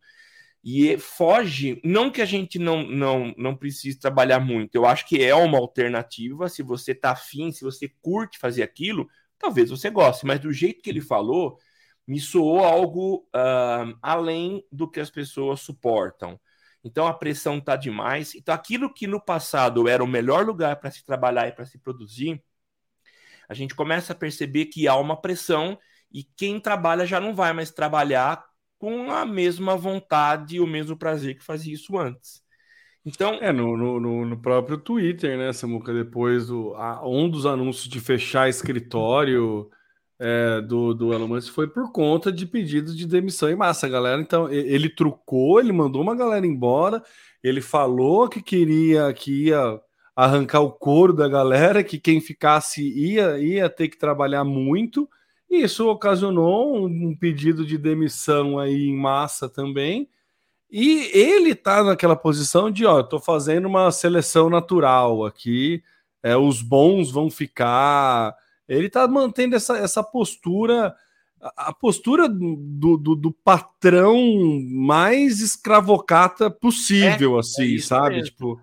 [0.63, 4.75] E foge, não que a gente não não não precise trabalhar muito.
[4.75, 9.09] Eu acho que é uma alternativa, se você tá afim, se você curte fazer aquilo,
[9.39, 11.59] talvez você goste, mas do jeito que ele falou,
[12.07, 16.39] me soou algo uh, além do que as pessoas suportam.
[16.85, 18.35] Então a pressão está demais.
[18.35, 21.79] Então aquilo que no passado era o melhor lugar para se trabalhar e para se
[21.79, 22.43] produzir,
[23.49, 25.79] a gente começa a perceber que há uma pressão
[26.13, 28.45] e quem trabalha já não vai mais trabalhar
[28.79, 32.43] com a mesma vontade e o mesmo prazer que fazia isso antes.
[33.05, 35.93] Então, é no, no, no próprio Twitter, né, Samuca?
[35.93, 39.71] Depois do, a, um dos anúncios de fechar escritório
[40.19, 44.21] é, do, do Elon Musk foi por conta de pedidos de demissão em massa, galera.
[44.21, 47.03] Então, ele trucou, ele mandou uma galera embora,
[47.43, 49.81] ele falou que queria que ia
[50.17, 55.09] arrancar o couro da galera, que quem ficasse ia, ia ter que trabalhar muito.
[55.51, 60.09] E isso ocasionou um pedido de demissão aí em massa também.
[60.71, 65.83] E ele tá naquela posição de, ó, tô fazendo uma seleção natural aqui,
[66.23, 68.35] é, os bons vão ficar,
[68.69, 70.95] ele está mantendo essa, essa postura,
[71.57, 74.17] a postura do, do, do patrão
[74.71, 78.17] mais escravocata possível, é, assim, é sabe?
[78.17, 78.25] Mesmo.
[78.25, 78.61] Tipo,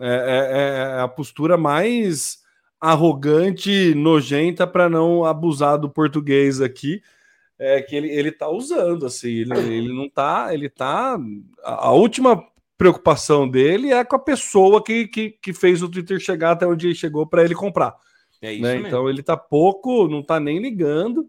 [0.00, 2.38] é, é, é, a postura mais
[2.80, 7.02] arrogante, nojenta, para não abusar do português aqui,
[7.58, 11.18] é que ele, ele tá usando, assim, ele, ele não tá, ele tá,
[11.64, 12.44] a, a última
[12.76, 16.86] preocupação dele é com a pessoa que, que, que fez o Twitter chegar até onde
[16.86, 17.96] ele chegou para ele comprar.
[18.40, 18.76] É isso né?
[18.76, 21.28] Então ele tá pouco, não tá nem ligando.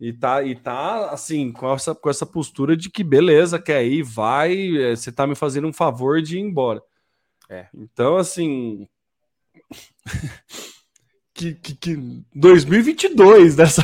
[0.00, 4.02] E tá, e tá assim, com essa, com essa postura de que beleza, quer ir,
[4.02, 6.82] vai, é, você tá me fazendo um favor de ir embora.
[7.48, 7.68] É.
[7.72, 8.88] Então, assim.
[11.32, 13.82] que, que, que 2022 dessa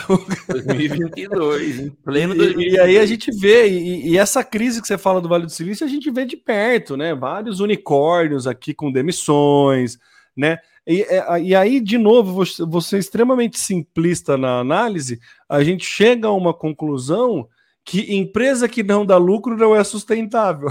[0.48, 2.74] 2022 em pleno 2022.
[2.74, 5.52] E, aí a gente vê e, e, essa crise que você fala do Vale do
[5.52, 7.14] Silício a gente vê de perto, né?
[7.14, 9.98] Vários unicórnios aqui com demissões,
[10.38, 10.58] né?
[10.86, 15.84] E, é, e aí de novo você, você é extremamente simplista na análise, a gente
[15.84, 17.48] chega a uma conclusão
[17.84, 20.68] que empresa que não dá lucro não é sustentável.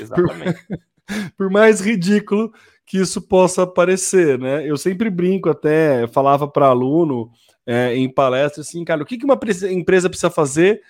[0.00, 0.66] Exatamente.
[0.66, 0.78] por,
[1.36, 2.52] por mais ridículo
[2.86, 4.66] que isso possa parecer, né?
[4.66, 7.30] Eu sempre brinco até, falava para aluno
[7.66, 9.38] é, em palestra assim, cara, o que, que uma
[9.70, 10.80] empresa precisa fazer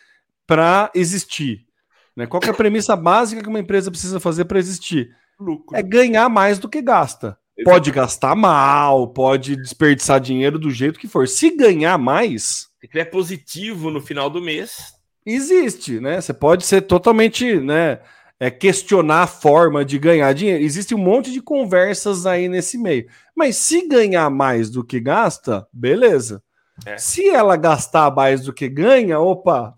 [0.47, 1.67] para existir?
[2.15, 2.27] Né?
[2.27, 5.15] Qual é a premissa básica que uma empresa precisa fazer para existir?
[5.41, 5.77] Lucro.
[5.77, 7.39] É ganhar mais do que gasta.
[7.65, 11.27] Pode gastar mal, pode desperdiçar dinheiro do jeito que for.
[11.27, 12.69] Se ganhar mais.
[12.81, 14.95] Se tiver positivo no final do mês.
[15.27, 16.21] Existe, né?
[16.21, 17.99] Você pode ser totalmente, né?
[18.41, 20.63] é, questionar a forma de ganhar dinheiro.
[20.63, 23.09] Existe um monte de conversas aí nesse meio.
[23.35, 26.43] Mas se ganhar mais do que gasta, beleza.
[26.87, 26.97] É.
[26.97, 29.75] Se ela gastar mais do que ganha, opa,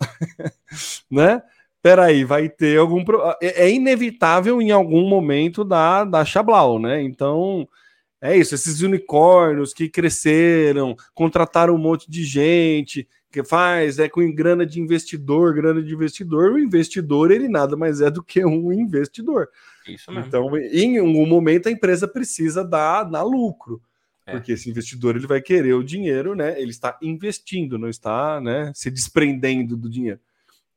[1.11, 1.43] né?
[1.83, 3.05] Peraí, vai ter algum.
[3.05, 3.23] Pro...
[3.41, 7.03] É, é inevitável em algum momento da, da Chablau, né?
[7.03, 7.67] Então,
[8.21, 8.55] é isso.
[8.55, 14.81] Esses unicórnios que cresceram, contrataram um monte de gente, que faz é com grana de
[14.81, 19.49] investidor, grana de investidor, o investidor ele nada mais é do que um investidor.
[19.87, 20.27] Isso mesmo.
[20.27, 23.81] Então, em algum momento a empresa precisa dar, dar lucro.
[24.27, 24.33] É.
[24.33, 26.61] Porque esse investidor ele vai querer o dinheiro, né?
[26.61, 30.21] Ele está investindo, não está, né, se desprendendo do dinheiro.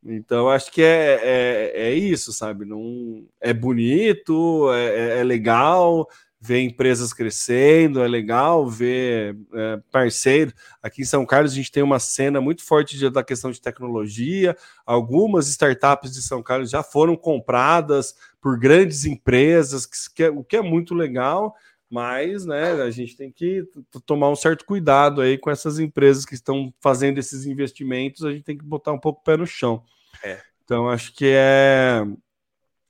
[0.05, 2.65] Então, acho que é, é, é isso, sabe?
[2.65, 6.07] Não é bonito, é, é, é legal,
[6.41, 10.53] ver empresas crescendo, é legal ver é, parceiros.
[10.81, 13.61] Aqui em São Carlos a gente tem uma cena muito forte de, da questão de
[13.61, 14.57] tecnologia.
[14.85, 20.43] Algumas startups de São Carlos já foram compradas por grandes empresas, que, que é, o
[20.43, 21.55] que é muito legal.
[21.93, 23.63] Mas, né, a gente tem que
[24.03, 28.25] tomar um certo cuidado aí com essas empresas que estão fazendo esses investimentos.
[28.25, 29.83] A gente tem que botar um pouco o pé no chão.
[30.23, 30.39] É.
[30.63, 32.03] Então, acho que é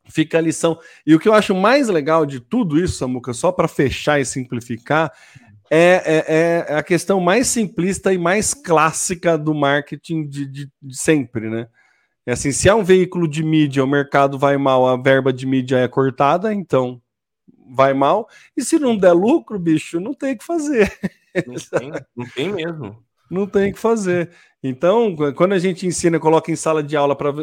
[0.09, 0.79] Fica a lição.
[1.05, 4.25] E o que eu acho mais legal de tudo isso, Samuca, só para fechar e
[4.25, 5.11] simplificar,
[5.69, 6.25] é, é,
[6.71, 11.67] é, a questão mais simplista e mais clássica do marketing de, de, de, sempre, né?
[12.25, 15.45] É assim, se é um veículo de mídia, o mercado vai mal, a verba de
[15.45, 17.01] mídia é cortada, então
[17.69, 18.27] vai mal.
[18.55, 20.91] E se não der lucro, bicho, não tem o que fazer.
[21.47, 23.03] Não tem, não tem mesmo.
[23.29, 24.29] Não tem o que fazer.
[24.61, 27.33] Então, quando a gente ensina, coloca em sala de aula para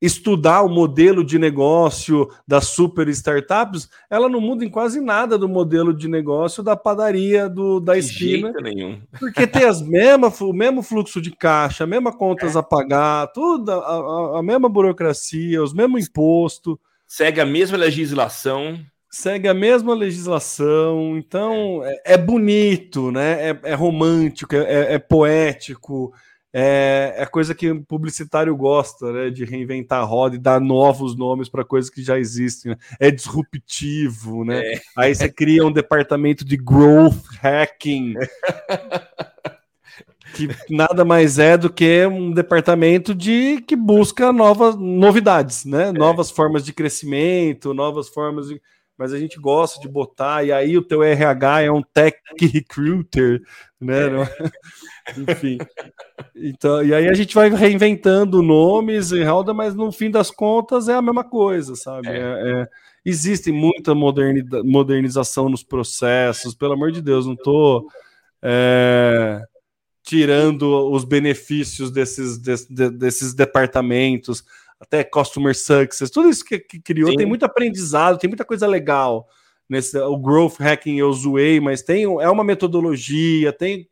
[0.00, 5.48] estudar o modelo de negócio das super startups, ela não muda em quase nada do
[5.48, 8.52] modelo de negócio da padaria do, da de esquina.
[8.62, 9.00] nenhum.
[9.18, 12.58] Porque tem as mesmas, o mesmo fluxo de caixa, a mesma contas é.
[12.58, 16.76] a pagar, tudo, a, a, a, mesma burocracia, os mesmos impostos.
[17.10, 18.78] Segue a mesma legislação.
[19.10, 23.50] Segue a mesma legislação, então é, é bonito, né?
[23.50, 26.12] É, é romântico, é, é, é poético,
[26.52, 29.28] é, é coisa que o publicitário gosta, né?
[29.28, 32.70] De reinventar a roda e dar novos nomes para coisas que já existem.
[32.70, 32.78] Né?
[33.00, 34.74] É disruptivo, né?
[34.74, 34.80] É.
[34.96, 38.14] Aí você cria um departamento de growth hacking.
[40.34, 45.88] que nada mais é do que um departamento de que busca novas novidades, né?
[45.88, 45.92] É.
[45.92, 48.60] Novas formas de crescimento, novas formas de
[49.00, 53.40] mas a gente gosta de botar, e aí o teu RH é um tech recruiter,
[53.80, 54.08] né?
[54.08, 55.32] É.
[55.32, 55.56] Enfim.
[56.36, 60.86] Então, e aí a gente vai reinventando nomes e roda, mas no fim das contas
[60.86, 62.08] é a mesma coisa, sabe?
[62.08, 62.18] É.
[62.18, 62.68] É, é,
[63.02, 67.86] existe muita modernização nos processos, pelo amor de Deus, não estou
[68.42, 69.42] é,
[70.10, 74.44] tirando os benefícios desses, desses departamentos
[74.80, 77.16] até customer success, tudo isso que, que criou, Sim.
[77.16, 79.28] tem muito aprendizado, tem muita coisa legal.
[79.68, 83.88] Nesse, o growth hacking eu zoei, mas tem, é uma metodologia, tem,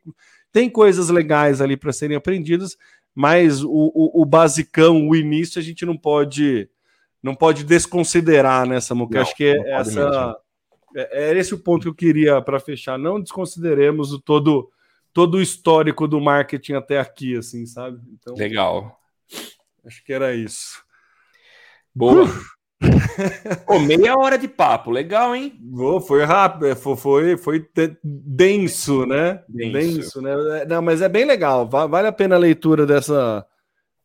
[0.51, 2.75] tem coisas legais ali para serem aprendidas,
[3.15, 6.69] mas o, o, o, basicão, o início, a gente não pode
[7.23, 9.21] não pode desconsiderar nessa, né, Muca.
[9.21, 10.35] Acho que é, essa,
[10.93, 12.97] é, é, esse o ponto que eu queria para fechar.
[12.97, 14.69] Não desconsideremos o todo
[15.13, 17.99] todo o histórico do marketing até aqui, assim, sabe?
[18.13, 18.99] Então, Legal.
[19.85, 20.83] Acho que era isso.
[21.93, 22.27] Boa.
[23.67, 25.59] Pô, meia hora de papo, legal, hein?
[25.73, 27.69] Oh, foi rápido, é, foi, foi, foi
[28.03, 29.43] denso, né?
[29.49, 29.73] Denso.
[29.73, 30.21] denso.
[30.21, 30.61] né?
[30.61, 33.45] É, não, mas é bem legal, vale a pena a leitura dessa,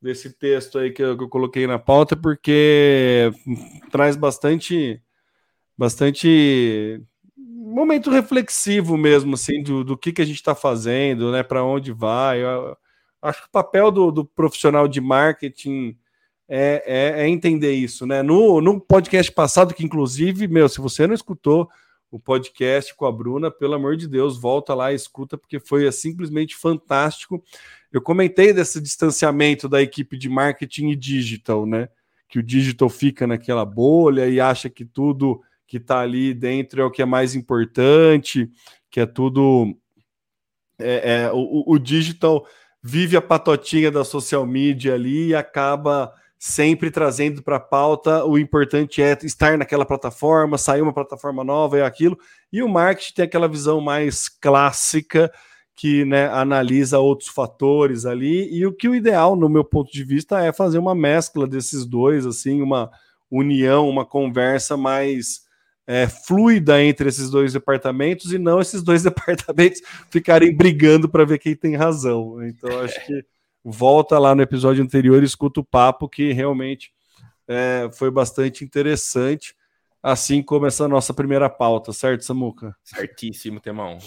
[0.03, 3.31] desse texto aí que eu, que eu coloquei na pauta, porque
[3.93, 5.01] traz bastante,
[5.79, 7.01] bastante
[7.75, 11.43] momento reflexivo mesmo, assim, do, do que, que a gente está fazendo, né?
[11.43, 12.43] Para onde vai.
[12.43, 12.77] Eu,
[13.25, 15.97] Acho que o papel do, do profissional de marketing
[16.47, 18.23] é, é, é, entender isso, né?
[18.23, 21.67] No, no podcast passado, que inclusive, meu, se você não escutou
[22.11, 25.87] o podcast com a Bruna, pelo amor de Deus, volta lá e escuta, porque foi
[25.87, 27.43] é, simplesmente fantástico.
[27.91, 31.89] Eu comentei desse distanciamento da equipe de marketing e digital, né?
[32.29, 36.85] Que o digital fica naquela bolha e acha que tudo que está ali dentro é
[36.85, 38.50] o que é mais importante,
[38.90, 39.77] que é tudo.
[40.79, 42.46] É, é o, o digital
[42.83, 48.37] vive a patotinha da social media ali e acaba sempre trazendo para a pauta o
[48.38, 52.18] importante é estar naquela plataforma, sair uma plataforma nova e aquilo.
[52.53, 55.33] E o marketing tem aquela visão mais clássica
[55.74, 58.55] que né, analisa outros fatores ali.
[58.55, 61.87] E o que o ideal, no meu ponto de vista, é fazer uma mescla desses
[61.87, 62.90] dois, assim, uma
[63.31, 65.43] união, uma conversa mais
[65.87, 71.38] é, fluida entre esses dois departamentos e não esses dois departamentos ficarem brigando para ver
[71.38, 72.42] quem tem razão.
[72.47, 73.25] Então, acho que
[73.62, 76.92] volta lá no episódio anterior e escuta o papo, que realmente
[77.49, 79.55] é, foi bastante interessante,
[80.03, 82.77] assim como essa nossa primeira pauta, certo, Samuca?
[82.83, 83.99] Certíssimo, Temão.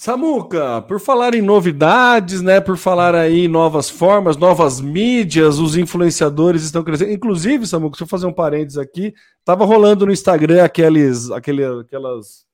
[0.00, 2.58] Samuca, por falar em novidades, né?
[2.58, 7.12] Por falar aí em novas formas, novas mídias, os influenciadores estão crescendo.
[7.12, 9.12] Inclusive, Samuca, deixa eu fazer um parênteses aqui.
[9.44, 12.46] Tava rolando no Instagram aqueles, aquele, aquelas,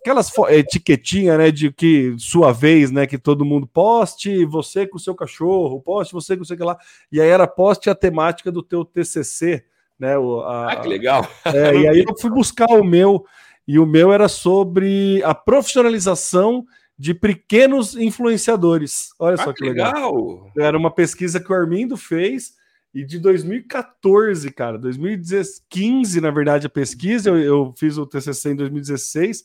[0.00, 1.50] aquelas etiquetinhas, né?
[1.50, 3.08] De que sua vez, né?
[3.08, 6.62] Que todo mundo poste, você com o seu cachorro, poste você com o seu que
[6.62, 6.78] lá.
[7.10, 9.64] E aí era poste a temática do teu TCC,
[9.98, 10.16] né?
[10.16, 11.26] O, a, ah, que legal!
[11.44, 13.24] É, e aí eu fui buscar o meu
[13.66, 16.64] e o meu era sobre a profissionalização
[16.98, 19.10] de pequenos influenciadores.
[19.18, 20.14] Olha ah, só que legal.
[20.14, 20.52] legal.
[20.58, 22.54] Era uma pesquisa que o Armindo fez
[22.96, 28.56] e de 2014, cara, 2015, na verdade, a pesquisa, eu, eu fiz o TCC em
[28.56, 29.44] 2016,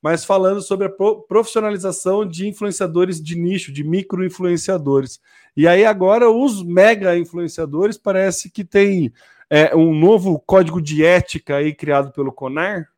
[0.00, 0.92] mas falando sobre a
[1.26, 5.20] profissionalização de influenciadores de nicho, de micro influenciadores.
[5.56, 9.12] E aí agora os mega influenciadores parece que tem
[9.50, 12.88] é, um novo código de ética aí criado pelo Conar,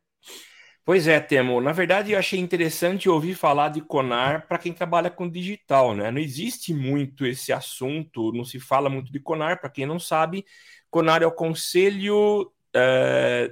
[0.85, 1.59] Pois é, Temo.
[1.59, 6.11] Na verdade, eu achei interessante ouvir falar de Conar para quem trabalha com digital, né?
[6.11, 9.59] Não existe muito esse assunto, não se fala muito de Conar.
[9.59, 10.45] Para quem não sabe,
[10.91, 13.51] Conar é o Conselho é,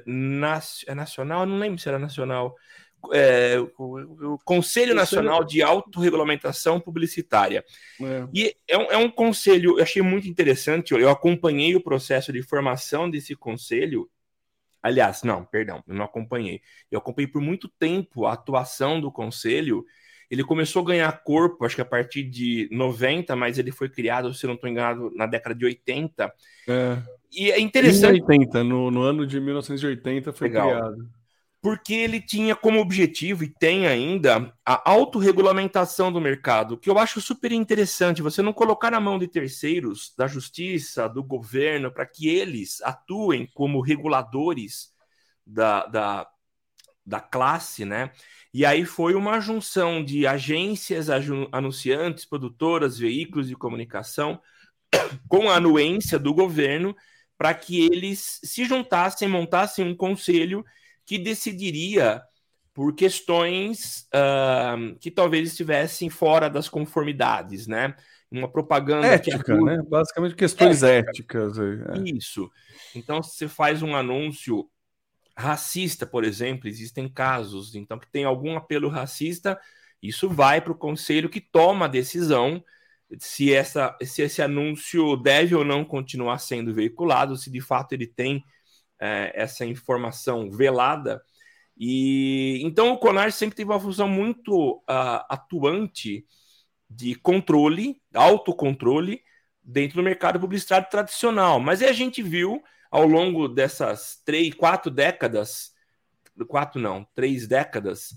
[0.85, 2.55] é Nacional, não lembro se era nacional.
[3.11, 7.65] É, o, o, Conselho Nacional de Autorregulamentação Publicitária.
[7.99, 8.27] É.
[8.31, 10.93] E é um, é um conselho, eu achei muito interessante.
[10.93, 14.07] Eu acompanhei o processo de formação desse conselho
[14.83, 16.61] Aliás, não, perdão, eu não acompanhei.
[16.91, 19.85] Eu acompanhei por muito tempo a atuação do conselho.
[20.29, 24.33] Ele começou a ganhar corpo, acho que a partir de 90, mas ele foi criado,
[24.33, 26.33] se não estou enganado, na década de 80.
[26.67, 26.97] É.
[27.31, 28.19] E é interessante.
[28.19, 30.69] Em 80, no, no ano de 1980 foi Legal.
[30.69, 31.22] criado
[31.63, 37.21] porque ele tinha como objetivo e tem ainda a autorregulamentação do mercado, que eu acho
[37.21, 38.21] super interessante.
[38.21, 43.47] Você não colocar na mão de terceiros, da justiça, do governo, para que eles atuem
[43.53, 44.93] como reguladores
[45.47, 46.29] da, da,
[47.05, 48.11] da classe, né?
[48.53, 51.07] E aí foi uma junção de agências,
[51.49, 54.37] anunciantes, produtoras, veículos de comunicação,
[55.29, 56.93] com a anuência do governo,
[57.37, 60.61] para que eles se juntassem, montassem um conselho
[61.05, 62.21] que decidiria
[62.73, 67.95] por questões uh, que talvez estivessem fora das conformidades, né?
[68.31, 69.79] Uma propaganda ética, né?
[69.87, 71.11] Basicamente questões ética.
[71.11, 71.59] éticas.
[71.59, 72.09] É.
[72.09, 72.49] Isso.
[72.95, 74.67] Então, se você faz um anúncio
[75.37, 79.59] racista, por exemplo, existem casos, então que tem algum apelo racista,
[80.01, 82.63] isso vai para o conselho que toma a decisão
[83.19, 88.07] se, essa, se esse anúncio deve ou não continuar sendo veiculado, se de fato ele
[88.07, 88.43] tem
[89.03, 91.21] é, essa informação velada.
[91.77, 96.25] E então o Conar sempre teve uma função muito uh, atuante
[96.89, 99.21] de controle, autocontrole
[99.61, 101.59] dentro do mercado publicitário tradicional.
[101.59, 105.73] Mas a gente viu ao longo dessas três, quatro décadas,
[106.47, 108.11] quatro não, três décadas,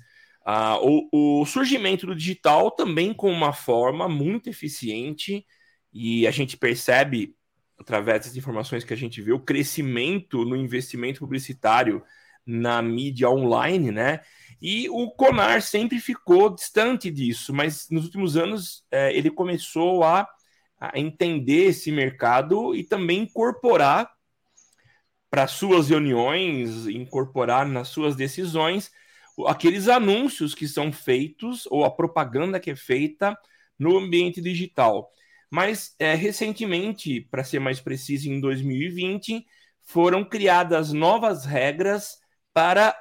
[0.47, 0.79] uh,
[1.11, 5.45] o, o surgimento do digital também com uma forma muito eficiente
[5.93, 7.36] e a gente percebe
[7.79, 12.03] através das informações que a gente vê, o crescimento no investimento publicitário
[12.47, 14.21] na mídia online, né?
[14.63, 20.27] E o Conar sempre ficou distante disso, mas nos últimos anos é, ele começou a,
[20.81, 24.11] a, entender esse mercado e também incorporar
[25.29, 28.91] para suas reuniões, incorporar nas suas decisões
[29.47, 33.37] aqueles anúncios que são feitos ou a propaganda que é feita
[33.79, 35.11] no ambiente digital.
[35.57, 39.47] Mas é, recentemente, para ser mais preciso, em 2020,
[39.81, 42.19] foram criadas novas regras
[42.53, 42.95] para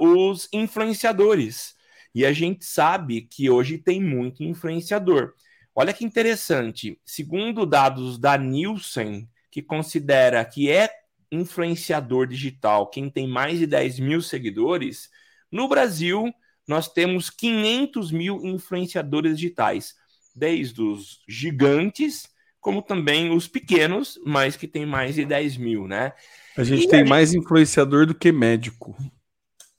[0.00, 1.74] uh, os influenciadores.
[2.14, 5.34] E a gente sabe que hoje tem muito influenciador.
[5.74, 6.98] Olha que interessante.
[7.04, 10.88] Segundo dados da Nielsen, que considera que é
[11.30, 15.10] influenciador digital quem tem mais de 10 mil seguidores,
[15.52, 16.32] no Brasil
[16.66, 19.94] nós temos 500 mil influenciadores digitais,
[20.38, 22.28] desde os gigantes,
[22.60, 26.12] como também os pequenos, mas que tem mais de 10 mil, né?
[26.56, 28.96] A gente e tem a mais influenciador do que médico.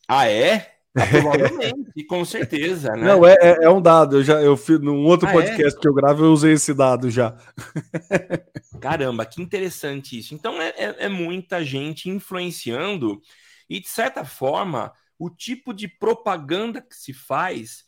[0.08, 0.76] Ah, é?
[0.96, 3.08] Ah, provavelmente, com certeza, né?
[3.08, 4.18] Não, é, é, é, um dado.
[4.18, 5.34] Eu já eu fiz num outro ah, é?
[5.34, 5.82] podcast é?
[5.82, 7.38] que eu gravo, eu usei esse dado já.
[8.82, 10.34] Caramba, que interessante isso.
[10.34, 13.22] Então é, é, é, muita gente influenciando,
[13.70, 17.84] e de certa forma, o tipo de propaganda que se faz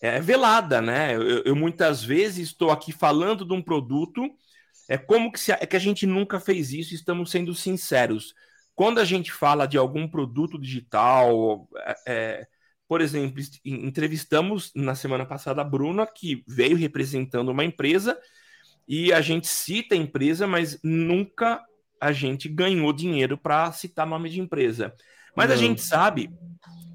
[0.00, 1.14] é velada, né?
[1.14, 4.22] Eu, eu muitas vezes estou aqui falando de um produto,
[4.88, 8.34] é como que, se, é que a gente nunca fez isso, estamos sendo sinceros
[8.74, 12.46] quando a gente fala de algum produto digital, é, é,
[12.88, 18.18] por exemplo, entrevistamos na semana passada a Bruna, que veio representando uma empresa,
[18.86, 21.62] e a gente cita a empresa, mas nunca
[22.00, 24.92] a gente ganhou dinheiro para citar nome de empresa.
[25.36, 26.30] Mas a gente sabe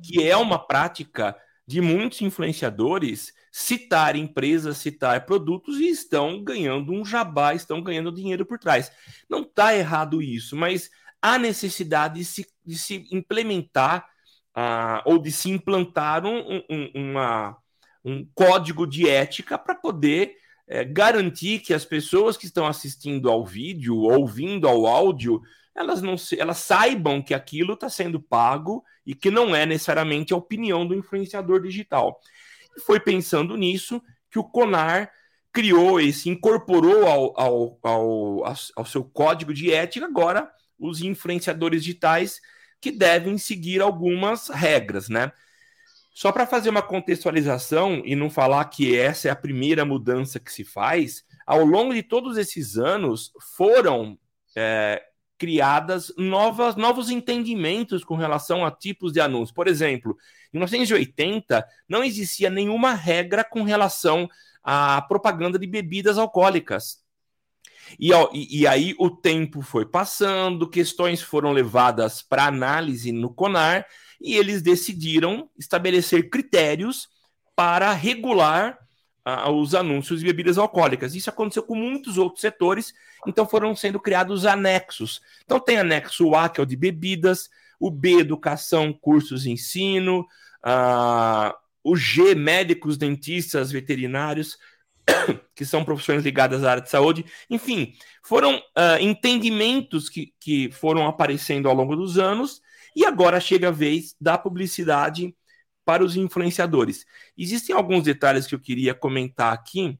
[0.04, 1.36] que é uma prática
[1.70, 8.44] de muitos influenciadores citar empresas, citar produtos e estão ganhando um jabá, estão ganhando dinheiro
[8.44, 8.92] por trás.
[9.30, 10.90] Não está errado isso, mas
[11.22, 14.04] há necessidade de se, de se implementar
[14.58, 17.56] uh, ou de se implantar um, um, uma,
[18.04, 23.46] um código de ética para poder é, garantir que as pessoas que estão assistindo ao
[23.46, 25.40] vídeo, ouvindo ao áudio,
[25.76, 30.34] elas não se, elas saibam que aquilo está sendo pago e que não é necessariamente
[30.34, 32.20] a opinião do influenciador digital.
[32.76, 35.12] E foi pensando nisso que o Conar
[35.52, 42.40] criou esse, incorporou ao, ao, ao, ao seu código de ética agora os influenciadores digitais
[42.80, 45.32] que devem seguir algumas regras, né?
[46.14, 50.52] Só para fazer uma contextualização e não falar que essa é a primeira mudança que
[50.52, 54.18] se faz, ao longo de todos esses anos foram
[54.56, 55.02] é,
[55.40, 59.54] criadas novas, novos entendimentos com relação a tipos de anúncios.
[59.54, 60.18] Por exemplo,
[60.54, 64.30] em 1980 não existia nenhuma regra com relação
[64.62, 67.02] à propaganda de bebidas alcoólicas.
[67.98, 73.88] E, e, e, aí o tempo foi passando, questões foram levadas para análise no CONAR
[74.22, 77.08] e eles decidiram estabelecer critérios
[77.56, 78.78] para regular
[79.52, 81.16] os anúncios de bebidas alcoólicas.
[81.16, 82.94] Isso aconteceu com muitos outros setores,
[83.28, 85.22] então foram sendo criados anexos.
[85.44, 87.50] Então tem anexo A, que é o de bebidas,
[87.80, 90.22] o B, educação, cursos de ensino,
[90.66, 91.54] uh,
[91.84, 94.58] o G, médicos, dentistas, veterinários,
[95.56, 97.26] que são profissões ligadas à área de saúde.
[97.50, 102.62] Enfim, foram uh, entendimentos que, que foram aparecendo ao longo dos anos
[102.96, 105.36] e agora chega a vez da publicidade
[105.90, 107.04] para os influenciadores.
[107.36, 109.98] Existem alguns detalhes que eu queria comentar aqui.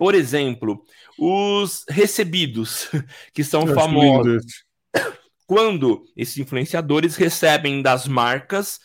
[0.00, 0.82] Por exemplo,
[1.16, 2.88] os recebidos,
[3.32, 4.64] que são famosos.
[5.46, 8.80] Quando esses influenciadores recebem das marcas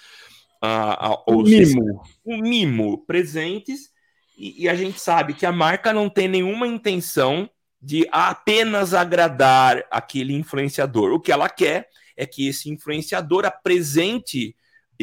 [0.63, 2.03] uh, uh, o mimo.
[2.24, 3.89] o mimo presentes
[4.38, 7.49] e, e a gente sabe que a marca não tem nenhuma intenção
[7.82, 11.13] de apenas agradar aquele influenciador.
[11.13, 14.55] O que ela quer é que esse influenciador apresente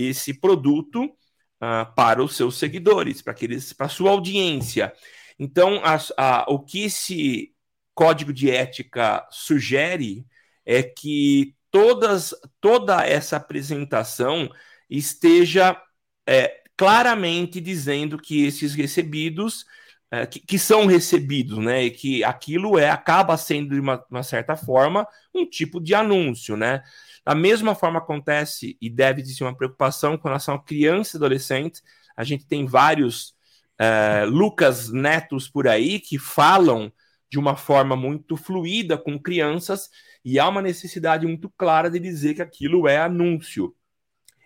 [0.06, 4.92] esse produto uh, para os seus seguidores, para aqueles, para sua audiência.
[5.38, 7.52] Então, a, a, o que esse
[7.94, 10.24] código de ética sugere
[10.64, 14.48] é que todas, toda essa apresentação
[14.88, 15.80] esteja
[16.26, 19.64] é, claramente dizendo que esses recebidos,
[20.10, 24.22] é, que, que, são recebidos, né, e que aquilo é acaba sendo de uma, uma,
[24.22, 26.82] certa forma um tipo de anúncio, né.
[27.28, 31.82] Da mesma forma acontece e deve existir uma preocupação com relação a crianças e adolescentes.
[32.16, 33.34] A gente tem vários
[33.78, 36.90] é, Lucas Netos por aí que falam
[37.30, 39.90] de uma forma muito fluida com crianças
[40.24, 43.76] e há uma necessidade muito clara de dizer que aquilo é anúncio.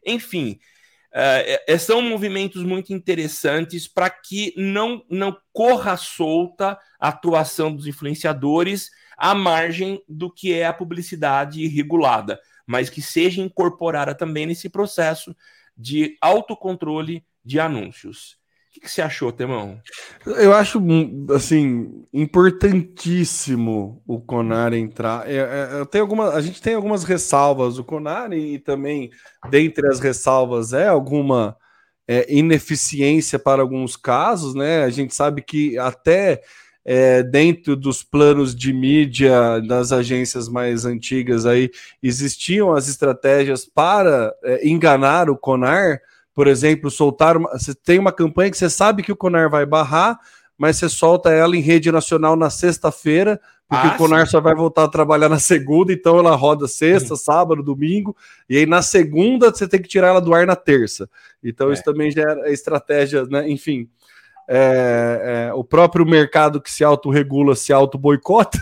[0.04, 0.58] Enfim,
[1.14, 8.88] Uh, são movimentos muito interessantes para que não, não corra solta a atuação dos influenciadores
[9.18, 15.34] à margem do que é a publicidade regulada, mas que seja incorporada também nesse processo
[15.76, 18.42] de autocontrole de anúncios
[18.72, 19.78] que, que você achou, Temão?
[20.24, 20.82] Eu acho,
[21.34, 25.30] assim, importantíssimo o Conar entrar.
[25.30, 29.10] É, é, tenho alguma, a gente tem algumas ressalvas do Conar e, também,
[29.50, 31.54] dentre as ressalvas, é alguma
[32.08, 34.84] é, ineficiência para alguns casos, né?
[34.84, 36.40] A gente sabe que até
[36.84, 41.70] é, dentro dos planos de mídia das agências mais antigas aí
[42.02, 46.00] existiam as estratégias para é, enganar o Conar
[46.34, 49.66] por exemplo, soltar uma, você tem uma campanha que você sabe que o Conar vai
[49.66, 50.18] barrar,
[50.56, 54.32] mas você solta ela em rede nacional na sexta-feira, porque ah, o Conar sim.
[54.32, 58.16] só vai voltar a trabalhar na segunda, então ela roda sexta, sábado, domingo,
[58.48, 61.08] e aí na segunda você tem que tirar ela do ar na terça.
[61.42, 61.74] Então é.
[61.74, 63.48] isso também já é estratégia, né?
[63.48, 63.88] Enfim.
[64.48, 68.58] É, é, o próprio mercado que se autorregula se auto-boicota,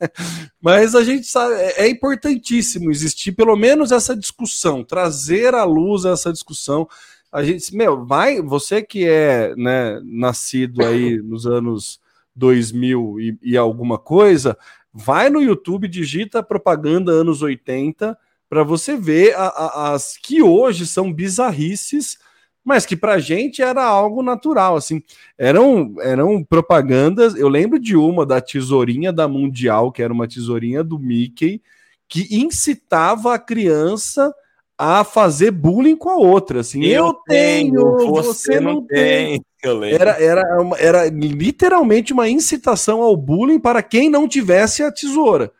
[0.60, 6.04] mas a gente sabe, é, é, importantíssimo existir pelo menos essa discussão, trazer à luz
[6.06, 6.88] essa discussão.
[7.30, 12.00] A gente, meu, vai, você que é né, nascido aí nos anos
[12.34, 14.56] 2000 e, e alguma coisa,
[14.92, 18.16] vai no YouTube, digita propaganda anos 80
[18.48, 22.18] para você ver a, a, as que hoje são bizarrices
[22.64, 25.02] mas que para a gente era algo natural, assim,
[25.38, 30.84] eram, eram propagandas, eu lembro de uma da tesourinha da Mundial, que era uma tesourinha
[30.84, 31.62] do Mickey,
[32.08, 34.32] que incitava a criança
[34.76, 39.42] a fazer bullying com a outra, assim, eu, eu tenho, tenho, você, não tem.
[39.62, 39.92] tem.
[39.92, 45.52] Era, era, uma, era literalmente uma incitação ao bullying para quem não tivesse a tesoura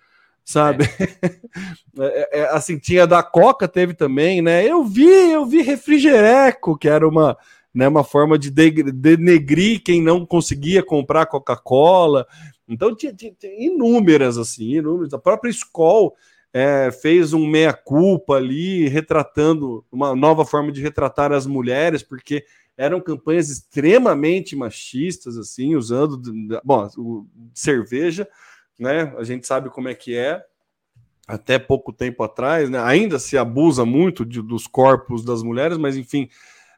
[0.51, 0.85] sabe?
[1.99, 2.05] É.
[2.05, 4.65] É, é, assim, tinha da Coca, teve também, né?
[4.65, 7.37] Eu vi, eu vi refrigereco, que era uma,
[7.75, 12.27] né, uma forma de denegrir quem não conseguia comprar Coca-Cola.
[12.69, 15.13] Então, tinha, tinha, tinha, inúmeras, assim, inúmeras.
[15.13, 16.13] A própria escola
[16.55, 22.45] é, fez um meia-culpa ali, retratando uma nova forma de retratar as mulheres, porque
[22.79, 26.23] eram campanhas extremamente machistas, assim, usando,
[26.65, 26.89] bom,
[27.53, 28.27] cerveja,
[28.81, 29.13] né?
[29.19, 30.43] A gente sabe como é que é.
[31.29, 32.81] Até pouco tempo atrás, né?
[32.81, 36.29] Ainda se abusa muito de, dos corpos das mulheres, mas enfim,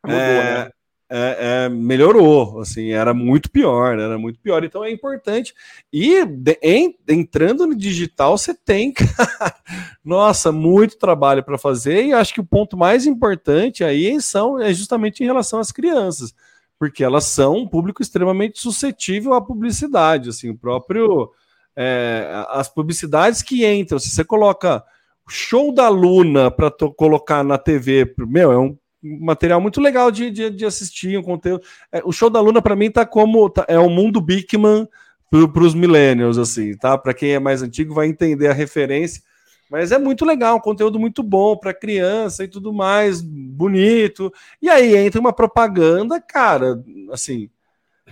[0.04, 0.70] Mudou, é, né?
[1.08, 2.60] é, é, melhorou.
[2.60, 4.64] Assim, era muito pior, era muito pior.
[4.64, 5.54] Então é importante.
[5.92, 9.54] E de, em, entrando no digital, você tem, cara,
[10.04, 12.04] nossa, muito trabalho para fazer.
[12.04, 16.34] E acho que o ponto mais importante aí são é justamente em relação às crianças,
[16.78, 20.28] porque elas são um público extremamente suscetível à publicidade.
[20.28, 21.30] Assim, o próprio
[21.76, 24.84] é, as publicidades que entram, se você coloca
[25.28, 30.50] show da Luna para colocar na TV, meu, é um material muito legal de, de,
[30.50, 31.64] de assistir, um conteúdo.
[31.90, 34.88] É, o show da Luna, para mim, tá como tá, é o mundo Bigman
[35.30, 36.98] para os millennials, assim, tá?
[36.98, 39.22] Para quem é mais antigo vai entender a referência.
[39.70, 44.30] Mas é muito legal, um conteúdo muito bom para criança e tudo mais, bonito.
[44.60, 47.48] E aí entra uma propaganda, cara, assim,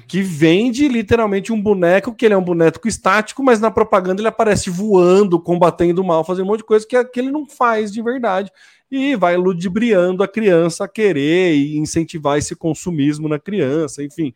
[0.07, 4.28] que vende literalmente um boneco, que ele é um boneco estático, mas na propaganda ele
[4.28, 8.01] aparece voando, combatendo mal, fazendo um monte de coisa que, que ele não faz de
[8.03, 8.51] verdade.
[8.91, 14.34] E vai ludibriando a criança a querer e incentivar esse consumismo na criança, enfim.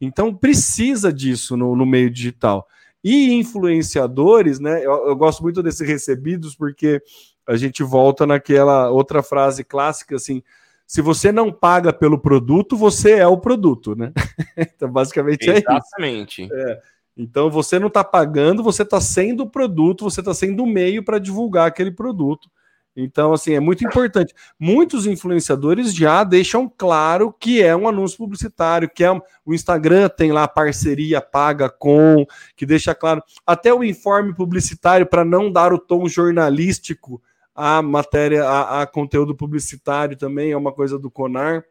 [0.00, 2.66] Então precisa disso no, no meio digital.
[3.02, 4.84] E influenciadores, né?
[4.84, 7.00] Eu, eu gosto muito desses recebidos, porque
[7.46, 10.42] a gente volta naquela outra frase clássica assim
[10.88, 14.10] se você não paga pelo produto, você é o produto, né?
[14.56, 15.68] então, basicamente Exatamente.
[15.68, 15.86] é isso.
[15.86, 16.48] Exatamente.
[16.50, 16.82] É.
[17.14, 21.04] Então, você não está pagando, você está sendo o produto, você está sendo o meio
[21.04, 22.48] para divulgar aquele produto.
[22.96, 24.32] Então, assim, é muito importante.
[24.58, 30.08] Muitos influenciadores já deixam claro que é um anúncio publicitário, que é um, o Instagram
[30.08, 32.26] tem lá parceria paga com,
[32.56, 33.22] que deixa claro.
[33.46, 37.20] Até o informe publicitário para não dar o tom jornalístico
[37.58, 41.64] a matéria, a, a, conteúdo publicitário também é uma coisa do Conar.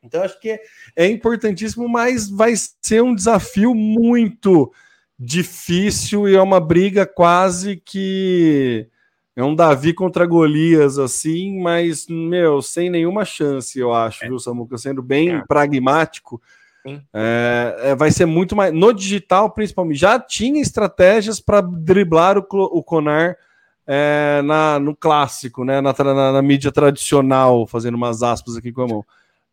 [0.00, 0.56] Então, acho que
[0.94, 4.72] é, importantíssimo, mas vai ser um desafio muito
[5.18, 8.86] difícil e é uma briga quase que
[9.34, 14.28] é um Davi contra Golias, assim, mas, meu, sem nenhuma chance, eu acho, é.
[14.28, 14.78] viu, Samuca?
[14.78, 15.44] Sendo bem é.
[15.44, 16.40] pragmático,
[17.12, 18.72] é, é, vai ser muito mais.
[18.72, 23.36] No digital, principalmente, já tinha estratégias para driblar o, o Conar
[23.86, 25.80] é, na, no clássico, né?
[25.80, 29.04] Na, na, na, mídia tradicional, fazendo umas aspas aqui com a mão.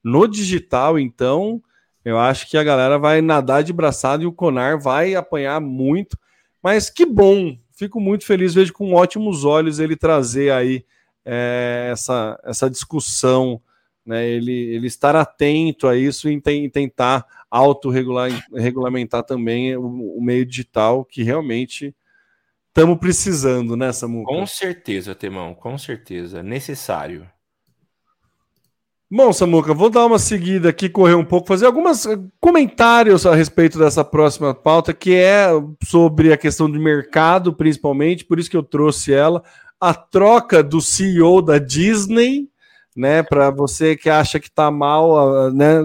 [0.03, 1.61] No digital, então,
[2.05, 6.17] eu acho que a galera vai nadar de braçada e o Conar vai apanhar muito.
[6.61, 7.57] Mas que bom!
[7.71, 10.83] Fico muito feliz, vejo com ótimos olhos ele trazer aí
[11.23, 13.61] é, essa, essa discussão,
[14.05, 14.27] né?
[14.27, 21.03] Ele, ele estar atento a isso e, tem, tentar autorregulamentar também o, o meio digital,
[21.03, 21.93] que realmente
[22.77, 24.31] estamos precisando, né, Samuca?
[24.31, 26.43] Com certeza, Temão, com certeza.
[26.43, 27.27] Necessário.
[29.09, 33.33] Bom, Samuca, vou dar uma seguida aqui, correr um pouco, fazer alguns eh, comentários a
[33.33, 35.47] respeito dessa próxima pauta, que é
[35.83, 39.41] sobre a questão de mercado, principalmente, por isso que eu trouxe ela.
[39.79, 42.49] A troca do CEO da Disney,
[42.95, 43.23] né?
[43.23, 45.79] Para você que acha que tá mal, né?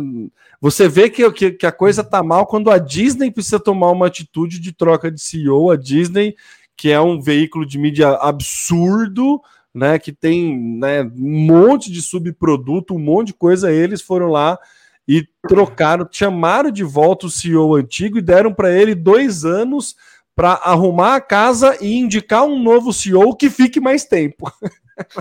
[0.60, 4.06] Você vê que, que, que a coisa tá mal quando a Disney precisa tomar uma
[4.08, 5.70] atitude de troca de CEO.
[5.70, 6.34] A Disney
[6.82, 9.40] que é um veículo de mídia absurdo,
[9.72, 10.00] né?
[10.00, 13.70] Que tem né, um monte de subproduto, um monte de coisa.
[13.70, 14.58] Eles foram lá
[15.06, 19.94] e trocaram, chamaram de volta o CEO antigo e deram para ele dois anos
[20.34, 24.50] para arrumar a casa e indicar um novo CEO que fique mais tempo.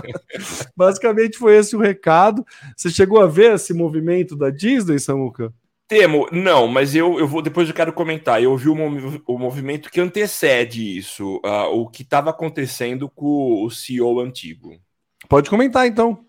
[0.76, 2.44] Basicamente foi esse o recado.
[2.76, 5.54] Você chegou a ver esse movimento da Disney, Samuca?
[5.92, 8.42] Temo, não, mas eu, eu vou depois eu quero comentar.
[8.42, 13.70] Eu vi o, o movimento que antecede isso, uh, o que estava acontecendo com o
[13.70, 14.80] CEO antigo.
[15.28, 16.24] Pode comentar então.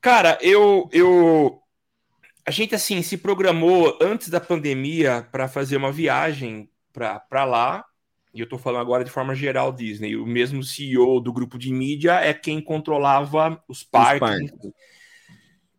[0.00, 1.60] Cara, eu, eu
[2.46, 7.84] a gente assim se programou antes da pandemia para fazer uma viagem para lá.
[8.32, 10.14] E eu estou falando agora de forma geral Disney.
[10.14, 14.30] O mesmo CEO do grupo de mídia é quem controlava os parques.
[14.30, 14.72] Os parques.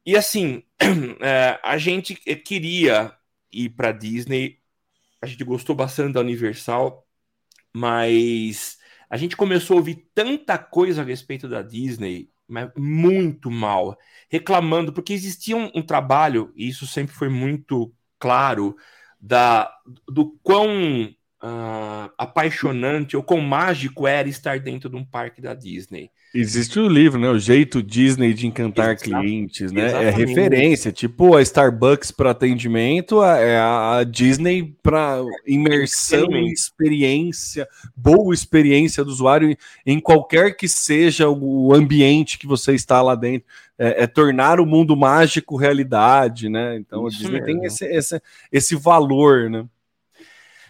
[0.06, 0.64] E assim,
[1.22, 3.16] é, a gente queria
[3.52, 4.60] ir para Disney.
[5.22, 7.08] A gente gostou bastante da Universal,
[7.74, 8.78] mas
[9.10, 13.98] a gente começou a ouvir tanta coisa a respeito da Disney, mas muito mal,
[14.30, 18.76] reclamando, porque existia um, um trabalho, e isso sempre foi muito claro,
[19.20, 19.72] da,
[20.08, 26.10] do quão uh, apaixonante ou quão mágico era estar dentro de um parque da Disney.
[26.34, 27.30] Existe o livro, né?
[27.30, 29.04] O jeito Disney de encantar Exato.
[29.04, 29.82] clientes, né?
[29.82, 30.14] É Exatamente.
[30.14, 39.04] É referência, tipo a Starbucks para atendimento, é a Disney para imersão experiência, boa experiência
[39.04, 43.46] do usuário em qualquer que seja o ambiente que você está lá dentro.
[43.78, 46.78] É, é tornar o mundo mágico realidade, né?
[46.78, 47.46] Então Isso a Disney mesmo.
[47.46, 48.22] tem esse, esse,
[48.52, 49.66] esse valor, né?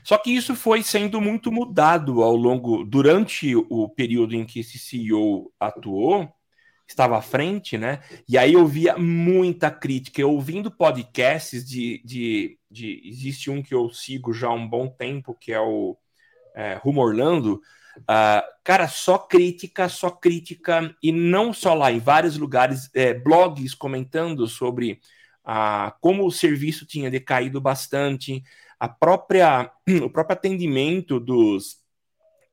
[0.03, 4.79] Só que isso foi sendo muito mudado ao longo, durante o período em que esse
[4.79, 6.29] CEO atuou,
[6.87, 8.01] estava à frente, né?
[8.27, 13.73] E aí eu via muita crítica, eu ouvindo podcasts de, de, de, Existe um que
[13.73, 15.97] eu sigo já há um bom tempo, que é o
[16.55, 17.61] é, Rumo Orlando.
[17.99, 23.73] Uh, cara, só crítica, só crítica, e não só lá, em vários lugares, é, blogs
[23.73, 24.99] comentando sobre
[25.45, 28.43] uh, como o serviço tinha decaído bastante,
[28.81, 29.71] a própria,
[30.03, 31.77] o próprio atendimento dos,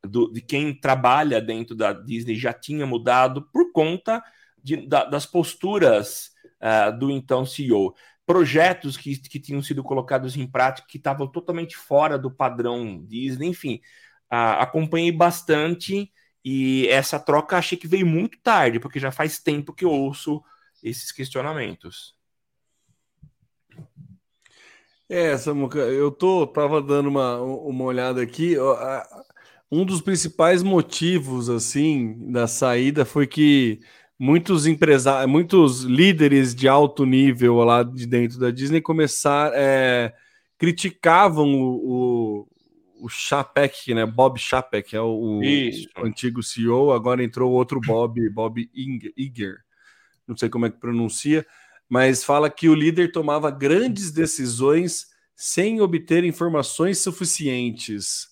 [0.04, 4.22] do, de quem trabalha dentro da Disney já tinha mudado por conta
[4.62, 7.94] de, da, das posturas uh, do então CEO.
[8.26, 13.48] Projetos que, que tinham sido colocados em prática que estavam totalmente fora do padrão Disney,
[13.48, 13.80] enfim,
[14.30, 16.12] uh, acompanhei bastante
[16.44, 20.42] e essa troca achei que veio muito tarde, porque já faz tempo que ouço
[20.82, 22.17] esses questionamentos.
[25.08, 28.56] É, Samuca, eu tô, tava dando uma, uma olhada aqui.
[29.70, 33.80] Um dos principais motivos, assim, da saída foi que
[34.18, 40.12] muitos empresários, muitos líderes de alto nível lá de dentro da Disney começaram, é,
[40.58, 42.44] criticavam o,
[43.00, 44.04] o, o Chapek, né?
[44.04, 45.40] Bob Chapek, é o, o,
[46.04, 49.56] antigo CEO, agora entrou outro Bob, Bob Iger,
[50.26, 51.46] não sei como é que pronuncia,
[51.88, 58.28] mas fala que o líder tomava grandes decisões sem obter informações suficientes.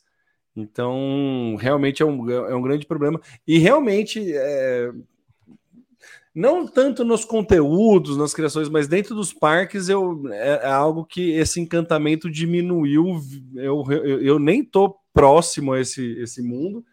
[0.57, 3.21] Então, realmente é um, é um grande problema.
[3.47, 4.91] E realmente, é,
[6.35, 11.31] não tanto nos conteúdos, nas criações, mas dentro dos parques, eu, é, é algo que
[11.33, 13.21] esse encantamento diminuiu.
[13.55, 16.85] Eu, eu, eu nem estou próximo a esse, esse mundo,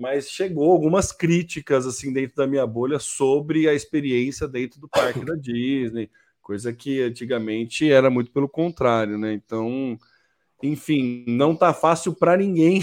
[0.00, 5.22] mas chegou algumas críticas assim dentro da minha bolha sobre a experiência dentro do parque
[5.22, 9.34] da Disney, coisa que antigamente era muito pelo contrário, né?
[9.34, 9.98] Então,
[10.62, 12.82] enfim, não tá fácil para ninguém.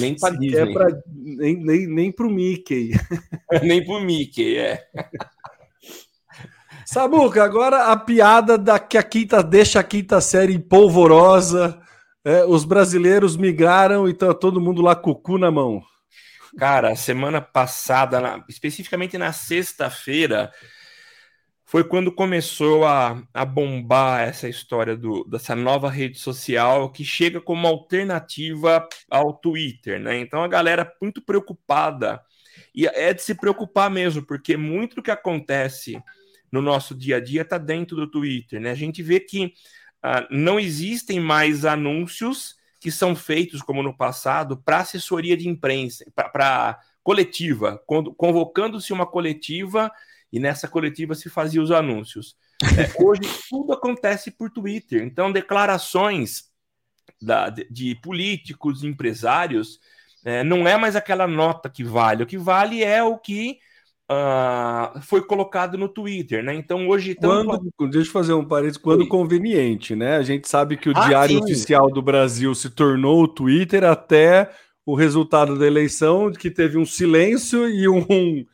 [0.00, 0.72] Nem para Disney.
[0.72, 2.92] Pra, nem, nem, nem para o Mickey.
[3.62, 4.82] nem para o Mickey, é.
[6.86, 11.78] Samuca, agora a piada da que a quinta deixa a quinta série polvorosa.
[12.24, 15.82] É, os brasileiros migraram e tá todo mundo lá com o cu na mão.
[16.56, 20.52] Cara, semana passada, na, especificamente na sexta-feira,
[21.64, 27.40] foi quando começou a, a bombar essa história do, dessa nova rede social que chega
[27.40, 30.18] como alternativa ao Twitter, né?
[30.18, 32.22] Então a galera muito preocupada,
[32.72, 36.00] e é de se preocupar mesmo, porque muito do que acontece
[36.52, 38.70] no nosso dia a dia está dentro do Twitter, né?
[38.70, 44.58] A gente vê que uh, não existem mais anúncios que são feitos, como no passado,
[44.58, 49.90] para assessoria de imprensa, para coletiva, convocando-se uma coletiva
[50.30, 52.36] e nessa coletiva se fazia os anúncios.
[52.62, 56.50] É, hoje tudo acontece por Twitter, então declarações
[57.22, 59.80] da, de, políticos, empresários,
[60.22, 63.60] é, não é mais aquela nota que vale, o que vale é o que
[64.10, 66.54] uh, foi colocado no Twitter, né?
[66.54, 67.14] Então hoje.
[67.14, 69.06] Quando, Deixa eu fazer um parênteses, quando Oi.
[69.08, 70.16] conveniente, né?
[70.16, 71.42] A gente sabe que o ah, Diário sim.
[71.42, 74.50] Oficial do Brasil se tornou o Twitter até
[74.86, 78.44] o resultado da eleição, que teve um silêncio e um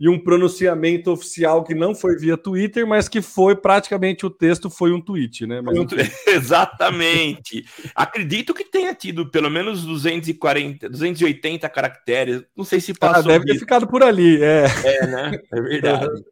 [0.00, 4.70] e um pronunciamento oficial que não foi via Twitter, mas que foi praticamente o texto
[4.70, 5.60] foi um tweet, né?
[5.60, 5.76] Mas,
[6.26, 7.66] Exatamente.
[7.94, 12.42] Acredito que tenha tido pelo menos 240, 280 caracteres.
[12.56, 13.30] Não sei se passou.
[13.30, 14.64] Ah, deve ter ficado por ali, é.
[14.84, 15.38] É, né?
[15.52, 16.24] É verdade.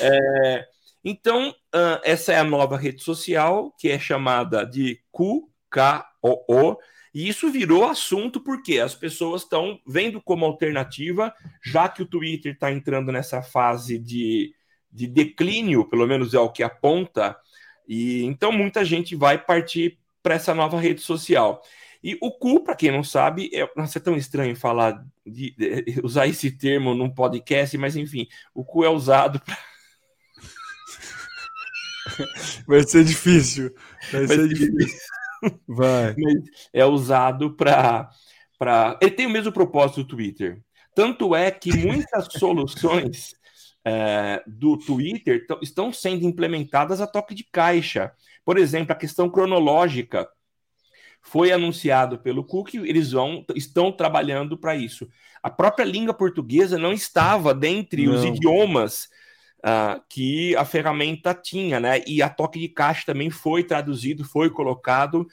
[0.00, 0.64] é,
[1.04, 6.78] então, uh, essa é a nova rede social que é chamada de QKOO.
[7.14, 11.32] E isso virou assunto porque as pessoas estão vendo como alternativa,
[11.62, 14.54] já que o Twitter está entrando nessa fase de,
[14.90, 17.36] de declínio, pelo menos é o que aponta,
[17.86, 21.62] e então muita gente vai partir para essa nova rede social.
[22.02, 26.00] E o cu, para quem não sabe, é, nossa, é tão estranho falar de, de,
[26.04, 29.56] usar esse termo num podcast, mas enfim, o cu é usado para
[32.66, 33.74] Vai ser difícil.
[34.12, 34.76] Vai, Vai ser difícil.
[34.76, 35.17] difícil.
[35.66, 36.14] Vai.
[36.72, 38.10] É usado para.
[38.58, 38.98] Pra...
[39.00, 40.62] Ele tem o mesmo propósito do Twitter.
[40.94, 43.34] Tanto é que muitas soluções
[43.84, 48.12] é, do Twitter estão sendo implementadas a toque de caixa.
[48.44, 50.28] Por exemplo, a questão cronológica
[51.20, 55.08] foi anunciado pelo Cook, eles vão, estão trabalhando para isso.
[55.42, 58.14] A própria língua portuguesa não estava dentre não.
[58.14, 59.08] os idiomas
[59.58, 62.02] uh, que a ferramenta tinha, né?
[62.06, 65.26] E a toque de caixa também foi traduzido, foi colocado,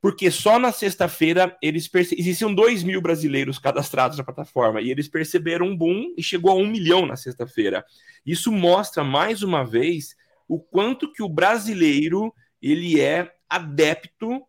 [0.00, 2.14] porque só na sexta-feira eles perce...
[2.18, 6.54] existiam 2 mil brasileiros cadastrados na plataforma e eles perceberam um boom e chegou a
[6.54, 7.84] um milhão na sexta-feira.
[8.24, 12.32] Isso mostra mais uma vez o quanto que o brasileiro
[12.62, 14.42] ele é adepto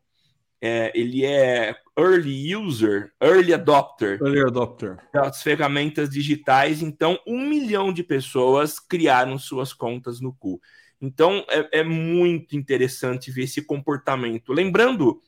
[0.61, 6.81] é, ele é early user, early adopter, early adopter das ferramentas digitais.
[6.81, 10.61] Então, um milhão de pessoas criaram suas contas no cu.
[11.01, 14.53] Então, é, é muito interessante ver esse comportamento.
[14.53, 15.21] Lembrando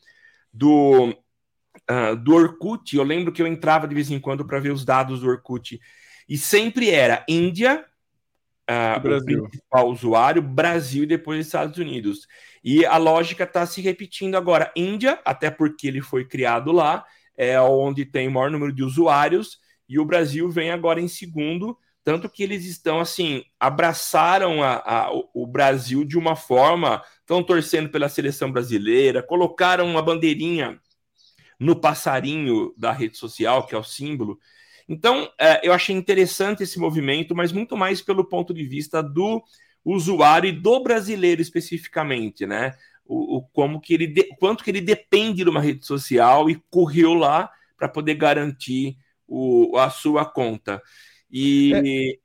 [0.53, 4.71] do, uh, do Orkut, eu lembro que eu entrava de vez em quando para ver
[4.71, 5.79] os dados do Orkut
[6.27, 7.85] e sempre era Índia,
[8.71, 12.27] uh, o principal usuário, Brasil e depois Estados Unidos.
[12.63, 14.71] E a lógica está se repetindo agora.
[14.75, 17.05] Índia, até porque ele foi criado lá,
[17.35, 21.77] é onde tem o maior número de usuários, e o Brasil vem agora em segundo,
[22.03, 27.89] tanto que eles estão assim, abraçaram a, a, o Brasil de uma forma, estão torcendo
[27.89, 30.79] pela seleção brasileira, colocaram uma bandeirinha
[31.59, 34.39] no passarinho da rede social, que é o símbolo.
[34.91, 39.41] Então, é, eu achei interessante esse movimento, mas muito mais pelo ponto de vista do
[39.85, 42.75] usuário e do brasileiro especificamente, né?
[43.05, 46.61] O, o como que ele de, quanto que ele depende de uma rede social e
[46.69, 50.81] correu lá para poder garantir o, a sua conta.
[51.31, 52.19] E é.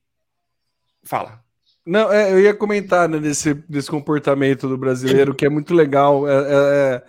[1.04, 1.40] fala.
[1.86, 6.28] Não, é, eu ia comentar né, desse, desse comportamento do brasileiro que é muito legal.
[6.28, 7.04] É, é, é,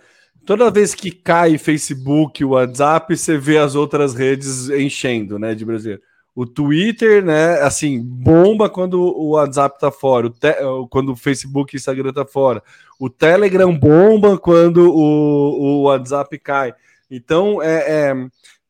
[0.48, 6.00] toda vez que cai Facebook, WhatsApp, você vê as outras redes enchendo, né, de brasileiro.
[6.34, 10.32] O Twitter, né, assim, bomba quando o WhatsApp tá fora,
[10.62, 12.62] o quando o Facebook e o Instagram tá fora.
[12.98, 16.72] O Telegram bomba quando o, o WhatsApp cai.
[17.10, 18.14] Então, é, é...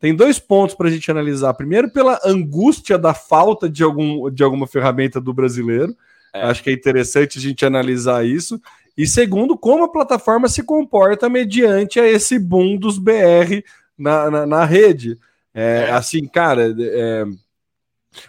[0.00, 1.54] tem dois pontos para a gente analisar.
[1.54, 5.94] Primeiro, pela angústia da falta de, algum, de alguma ferramenta do brasileiro.
[6.34, 6.42] É.
[6.42, 8.60] Acho que é interessante a gente analisar isso.
[8.98, 13.62] E segundo, como a plataforma se comporta mediante a esse boom dos BR
[13.96, 15.16] na, na, na rede.
[15.54, 15.90] É, é.
[15.92, 17.24] Assim, cara, é,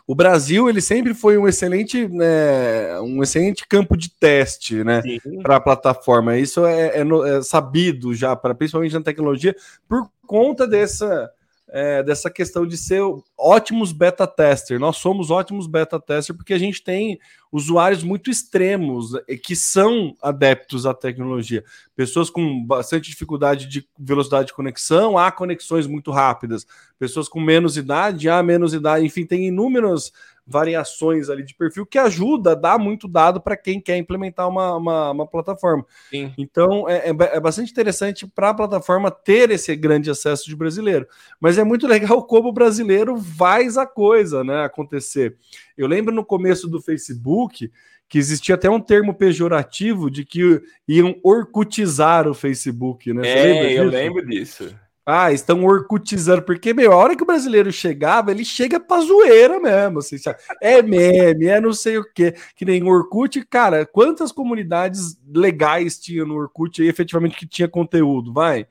[0.05, 5.01] o Brasil ele sempre foi um excelente, né, um excelente campo de teste, né,
[5.41, 6.37] para a plataforma.
[6.37, 9.55] Isso é, é, é sabido já, para principalmente na tecnologia,
[9.87, 11.31] por conta dessa
[11.71, 13.01] é, dessa questão de ser
[13.37, 14.79] ótimos beta tester.
[14.79, 17.19] Nós somos ótimos beta tester porque a gente tem
[17.51, 21.63] usuários muito extremos eh, que são adeptos à tecnologia.
[21.95, 26.65] Pessoas com bastante dificuldade de velocidade de conexão, há conexões muito rápidas.
[26.97, 29.05] Pessoas com menos idade, há menos idade.
[29.05, 30.11] Enfim, tem inúmeras
[30.49, 34.75] variações ali de perfil que ajuda a dar muito dado para quem quer implementar uma,
[34.75, 35.85] uma, uma plataforma.
[36.09, 36.33] Sim.
[36.37, 41.07] Então é, é, é, bastante interessante para a plataforma ter esse grande acesso de brasileiro.
[41.39, 45.37] Mas é muito legal como o brasileiro faz a coisa né, acontecer.
[45.77, 47.71] Eu lembro no começo do Facebook
[48.07, 53.21] que existia até um termo pejorativo de que iam orcutizar o Facebook, né?
[53.21, 54.75] Você é, eu lembro disso.
[55.11, 59.59] Ah, estão orcutizando, porque, meu, a hora que o brasileiro chegava, ele chega pra zoeira
[59.59, 60.37] mesmo, assim, sabe?
[60.61, 66.23] É meme, é não sei o quê, que nem Orkut, cara, quantas comunidades legais tinha
[66.25, 68.67] no Orkut aí, efetivamente, que tinha conteúdo, vai?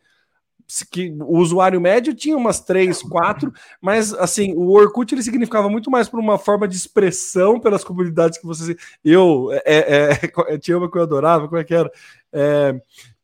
[0.90, 5.90] Que o usuário médio tinha umas três, quatro, mas assim, o Orkut ele significava muito
[5.90, 8.76] mais por uma forma de expressão pelas comunidades que você.
[9.04, 11.90] Eu é, é, é, tinha uma que eu adorava, como é que era?
[12.32, 12.78] É,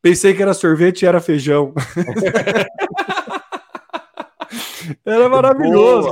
[0.05, 1.73] Pensei que era sorvete e era feijão.
[5.03, 6.11] Era maravilhoso.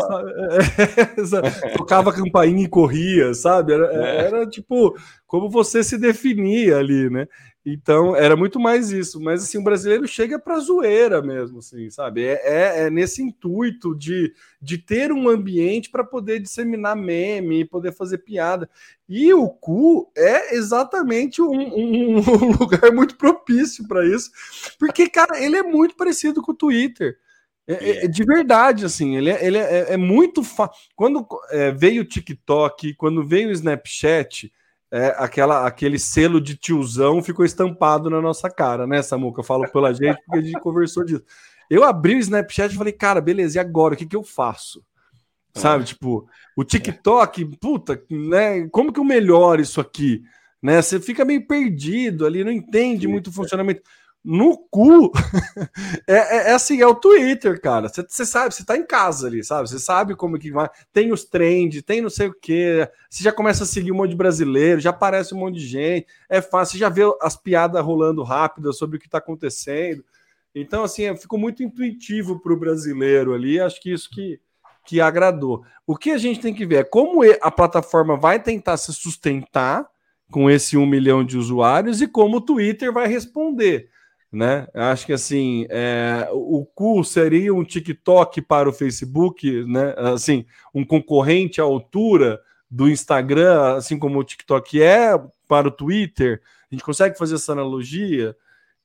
[1.78, 3.72] Tocava campainha e corria, sabe?
[3.72, 4.26] Era, é.
[4.26, 7.28] era, tipo como você se definia ali, né?
[7.66, 9.22] Então era muito mais isso.
[9.22, 12.26] Mas assim, o brasileiro chega para zoeira mesmo, assim, sabe?
[12.26, 17.66] É, é, é, nesse intuito de, de ter um ambiente para poder disseminar meme e
[17.66, 18.70] poder fazer piada.
[19.08, 24.32] E o cu é exatamente um, um, um lugar muito propício para isso,
[24.78, 27.18] porque, cara, ele é muito parecido com o Twitter.
[27.66, 30.76] É, é, é, de verdade, assim, ele é, ele é, é muito fácil.
[30.96, 34.52] Quando é, veio o TikTok, quando veio o Snapchat,
[34.94, 39.40] é, aquela, aquele selo de tiozão ficou estampado na nossa cara, né, Samuca?
[39.40, 41.24] Eu falo pela gente porque a gente conversou disso.
[41.68, 43.96] Eu abri o Snapchat e falei, cara, beleza, e agora?
[43.96, 44.86] O que, que eu faço?
[45.56, 48.68] Sabe, tipo, o TikTok, puta, né?
[48.70, 50.22] Como que eu melhoro isso aqui?
[50.62, 50.80] Né?
[50.80, 53.82] Você fica meio perdido ali, não entende muito o funcionamento
[54.24, 55.12] no cu
[56.08, 57.90] é, é, é, assim, é o Twitter, cara.
[57.90, 59.68] Você sabe, você tá em casa ali, sabe?
[59.68, 60.70] Você sabe como que vai.
[60.94, 62.88] Tem os trends, tem não sei o que.
[63.10, 66.08] Você já começa a seguir um monte de brasileiro, já aparece um monte de gente.
[66.30, 70.06] É fácil, você já vê as piadas rolando rápidas sobre o que tá acontecendo.
[70.56, 73.60] Então, assim, ficou muito intuitivo para o brasileiro ali.
[73.60, 74.40] Acho que isso que,
[74.86, 75.66] que agradou.
[75.86, 79.86] O que a gente tem que ver é como a plataforma vai tentar se sustentar
[80.32, 83.92] com esse um milhão de usuários e como o Twitter vai responder
[84.34, 84.68] né?
[84.74, 89.94] Acho que assim, é, o cu seria um TikTok para o Facebook, né?
[89.96, 95.12] Assim, um concorrente à altura do Instagram, assim como o TikTok é
[95.48, 96.42] para o Twitter.
[96.72, 98.36] A gente consegue fazer essa analogia,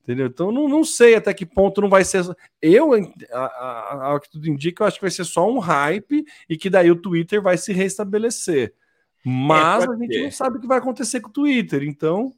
[0.02, 0.26] entendeu?
[0.26, 2.22] Então não, não sei até que ponto não vai ser.
[2.60, 2.90] Eu,
[3.32, 6.90] ao que tudo indica, eu acho que vai ser só um hype e que daí
[6.90, 8.74] o Twitter vai se restabelecer.
[9.24, 12.34] Mas é, a gente não sabe o que vai acontecer com o Twitter, então.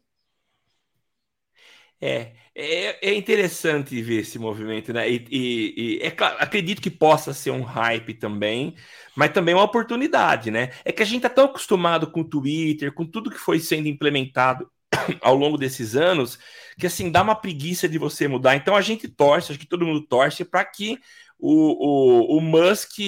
[2.00, 5.10] É, é, é, interessante ver esse movimento, né?
[5.10, 8.74] E, e, e, é claro, acredito que possa ser um hype também,
[9.16, 10.70] mas também uma oportunidade, né?
[10.84, 13.88] É que a gente tá tão acostumado com o Twitter, com tudo que foi sendo
[13.88, 14.70] implementado
[15.22, 16.38] ao longo desses anos,
[16.78, 18.56] que assim dá uma preguiça de você mudar.
[18.56, 20.98] Então a gente torce, acho que todo mundo torce para que
[21.38, 22.98] o, o, o Musk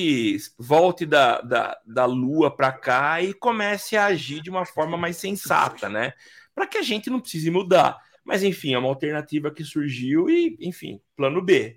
[0.58, 5.18] volte da, da, da Lua para cá e comece a agir de uma forma mais
[5.18, 6.14] sensata, né?
[6.54, 7.98] Para que a gente não precise mudar.
[8.24, 11.76] Mas, enfim, é uma alternativa que surgiu e, enfim, plano B.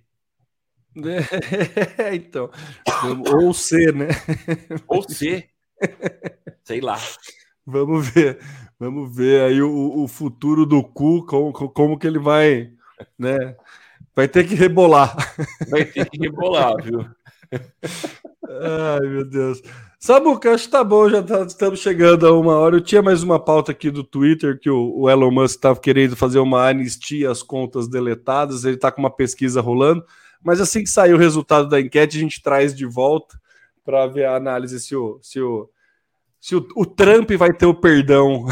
[0.97, 2.49] É, então.
[3.33, 4.07] Ou C, né?
[4.87, 5.49] Ou C.
[6.63, 6.97] Sei lá.
[7.65, 8.39] Vamos ver.
[8.79, 12.71] Vamos ver aí o, o futuro do cu, como, como que ele vai,
[13.17, 13.55] né?
[14.15, 15.15] Vai ter que rebolar.
[15.69, 17.05] Vai ter que rebolar, viu?
[18.49, 19.61] Ai, meu Deus.
[19.99, 22.75] Samuca, acho que tá bom, já tá, estamos chegando a uma hora.
[22.75, 26.15] Eu tinha mais uma pauta aqui do Twitter que o, o Elon Musk estava querendo
[26.15, 28.65] fazer uma anistia às contas deletadas.
[28.65, 30.05] Ele está com uma pesquisa rolando,
[30.43, 33.39] mas assim que sair o resultado da enquete, a gente traz de volta
[33.83, 35.69] para ver a análise se o, se o,
[36.39, 38.45] se o, o Trump vai ter o perdão.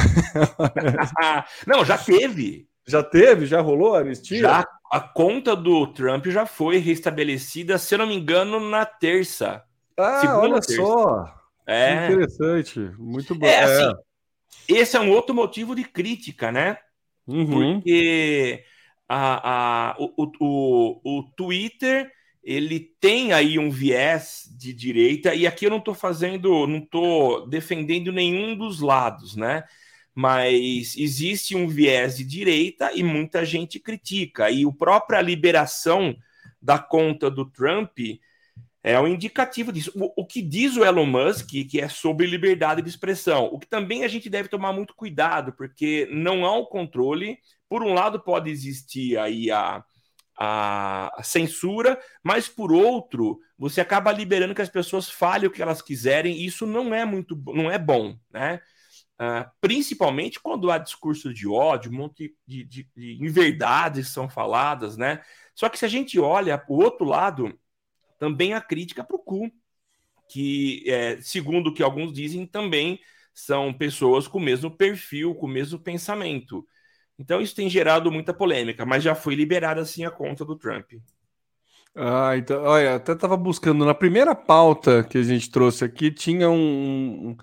[1.67, 2.67] Não, já teve.
[2.85, 3.45] Já teve?
[3.45, 4.39] Já rolou a anistia?
[4.39, 4.67] Já.
[4.91, 9.63] A conta do Trump já foi restabelecida, se eu não me engano, na terça.
[9.97, 10.75] Ah, olha terça.
[10.75, 11.35] só.
[11.65, 12.07] É.
[12.07, 12.79] Que interessante.
[12.97, 13.45] Muito bom.
[13.45, 13.93] É, é, assim,
[14.67, 16.77] esse é um outro motivo de crítica, né?
[17.27, 17.79] Uhum.
[17.79, 18.63] Porque
[19.07, 22.11] a, a, o, o, o Twitter
[22.43, 27.47] ele tem aí um viés de direita, e aqui eu não estou fazendo, não estou
[27.47, 29.63] defendendo nenhum dos lados, né?
[30.13, 34.51] Mas existe um viés de direita e muita gente critica.
[34.51, 36.15] E a própria liberação
[36.61, 37.97] da conta do Trump
[38.83, 39.91] é um indicativo disso.
[39.95, 43.65] O, o, que diz o Elon Musk, que é sobre liberdade de expressão, o que
[43.65, 47.37] também a gente deve tomar muito cuidado, porque não há um controle.
[47.69, 49.83] Por um lado, pode existir aí a,
[50.37, 55.81] a censura, mas por outro, você acaba liberando que as pessoas falem o que elas
[55.81, 58.59] quiserem, e isso não é muito não é bom, né?
[59.13, 64.97] Uh, principalmente quando há discurso de ódio, um monte de, de, de inverdades são faladas,
[64.97, 65.21] né?
[65.55, 67.57] Só que se a gente olha o outro lado,
[68.23, 69.51] também a crítica para o cu,
[70.29, 72.97] que, é, segundo o que alguns dizem, também
[73.33, 76.65] são pessoas com o mesmo perfil, com o mesmo pensamento.
[77.19, 80.93] Então isso tem gerado muita polêmica, mas já foi liberada assim a conta do Trump.
[81.93, 86.49] Ah, então, olha, até estava buscando na primeira pauta que a gente trouxe aqui, tinha
[86.49, 87.35] um,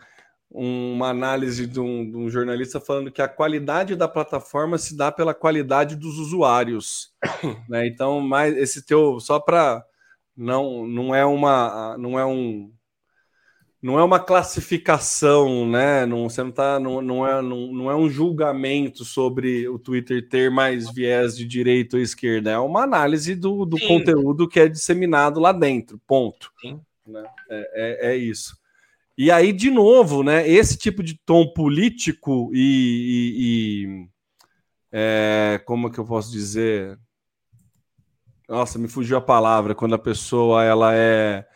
[0.50, 4.96] um, uma análise de um, de um, jornalista falando que a qualidade da plataforma se
[4.96, 7.12] dá pela qualidade dos usuários.
[7.68, 7.86] né?
[7.86, 9.84] Então, mais esse teu, só para
[10.40, 12.72] não, não é uma, não é um,
[13.82, 16.06] não é uma classificação, né?
[16.06, 20.26] Não, você não, tá, não, não, é, não, não é um julgamento sobre o Twitter
[20.26, 24.66] ter mais viés de direita ou esquerda, é uma análise do, do conteúdo que é
[24.66, 26.00] disseminado lá dentro.
[26.06, 26.50] Ponto.
[27.06, 27.24] Né?
[27.50, 28.58] É, é, é, isso.
[29.18, 30.48] E aí, de novo, né?
[30.48, 34.08] Esse tipo de tom político e, e, e
[34.90, 36.98] é, como que eu posso dizer?
[38.50, 41.46] Nossa, me fugiu a palavra quando a pessoa ela é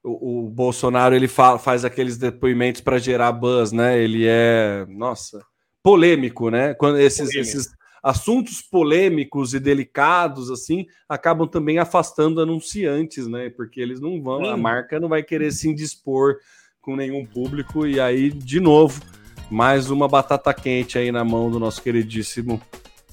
[0.00, 4.00] o, o Bolsonaro ele fa faz aqueles depoimentos para gerar buzz, né?
[4.00, 5.44] Ele é, nossa,
[5.82, 6.72] polêmico, né?
[6.74, 7.68] Quando esses, esses
[8.00, 13.50] assuntos polêmicos e delicados assim acabam também afastando anunciantes, né?
[13.50, 16.36] Porque eles não vão, a marca não vai querer se indispor
[16.80, 19.02] com nenhum público e aí de novo
[19.50, 22.62] mais uma batata quente aí na mão do nosso queridíssimo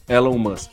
[0.08, 0.72] Elon Musk.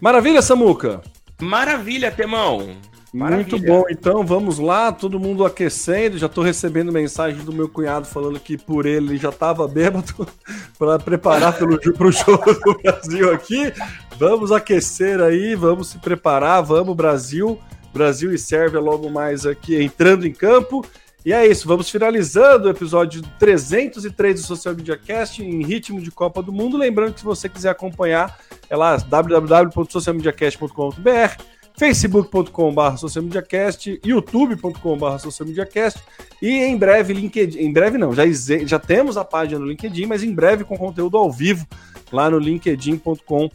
[0.00, 1.02] Maravilha, Samuca.
[1.40, 2.76] Maravilha, Temão.
[3.12, 3.48] Maravilha.
[3.48, 6.18] Muito bom, então vamos lá, todo mundo aquecendo.
[6.18, 10.26] Já estou recebendo mensagem do meu cunhado falando que por ele já estava bêbado
[10.78, 13.72] para preparar para o jogo do Brasil aqui.
[14.18, 17.58] Vamos aquecer aí, vamos se preparar, vamos Brasil.
[17.92, 20.84] Brasil e Sérvia logo mais aqui entrando em campo.
[21.26, 26.12] E é isso, vamos finalizando o episódio 303 do Social Media Cast em ritmo de
[26.12, 26.76] Copa do Mundo.
[26.76, 28.38] Lembrando que se você quiser acompanhar,
[28.70, 31.42] é lá www.socialmediacast.com.br
[31.76, 36.00] facebook.com.br socialmediacast, youtube.com.br socialmediacast
[36.40, 38.22] e em breve LinkedIn, em breve não, já,
[38.64, 41.66] já temos a página no LinkedIn, mas em breve com conteúdo ao vivo
[42.12, 43.50] lá no linkedin.com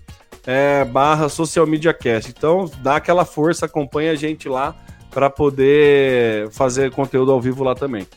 [0.45, 0.85] é,
[1.29, 2.33] socialmediacast.
[2.37, 4.75] Então dá aquela força, acompanha a gente lá
[5.11, 8.07] para poder fazer conteúdo ao vivo lá também.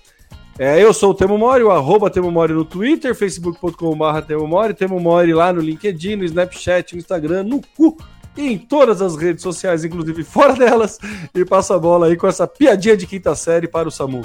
[0.58, 4.72] É, eu sou o Temo Mori, o arroba Temo Mori no Twitter, facebook.com.br Temo Mori,
[4.72, 7.96] Temo Mori lá no LinkedIn, no Snapchat, no Instagram, no cu
[8.36, 10.98] e em todas as redes sociais, inclusive fora delas,
[11.34, 14.24] e passa a bola aí com essa piadinha de quinta série para o Samu.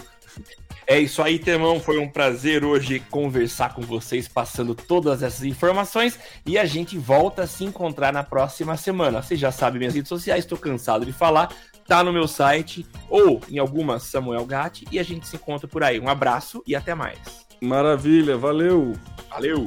[0.85, 1.79] É isso aí, Temão.
[1.79, 6.19] Foi um prazer hoje conversar com vocês, passando todas essas informações.
[6.43, 9.21] E a gente volta a se encontrar na próxima semana.
[9.21, 11.55] Você já sabe minhas redes sociais, estou cansado de falar.
[11.89, 14.85] Tá no meu site ou em alguma Samuel Gatti.
[14.91, 15.99] E a gente se encontra por aí.
[15.99, 17.17] Um abraço e até mais.
[17.59, 18.93] Maravilha, valeu.
[19.27, 19.65] Valeu.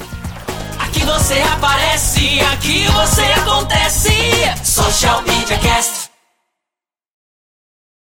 [0.79, 4.11] Aqui você aparece, aqui você acontece.
[4.65, 6.12] Social Media Cast.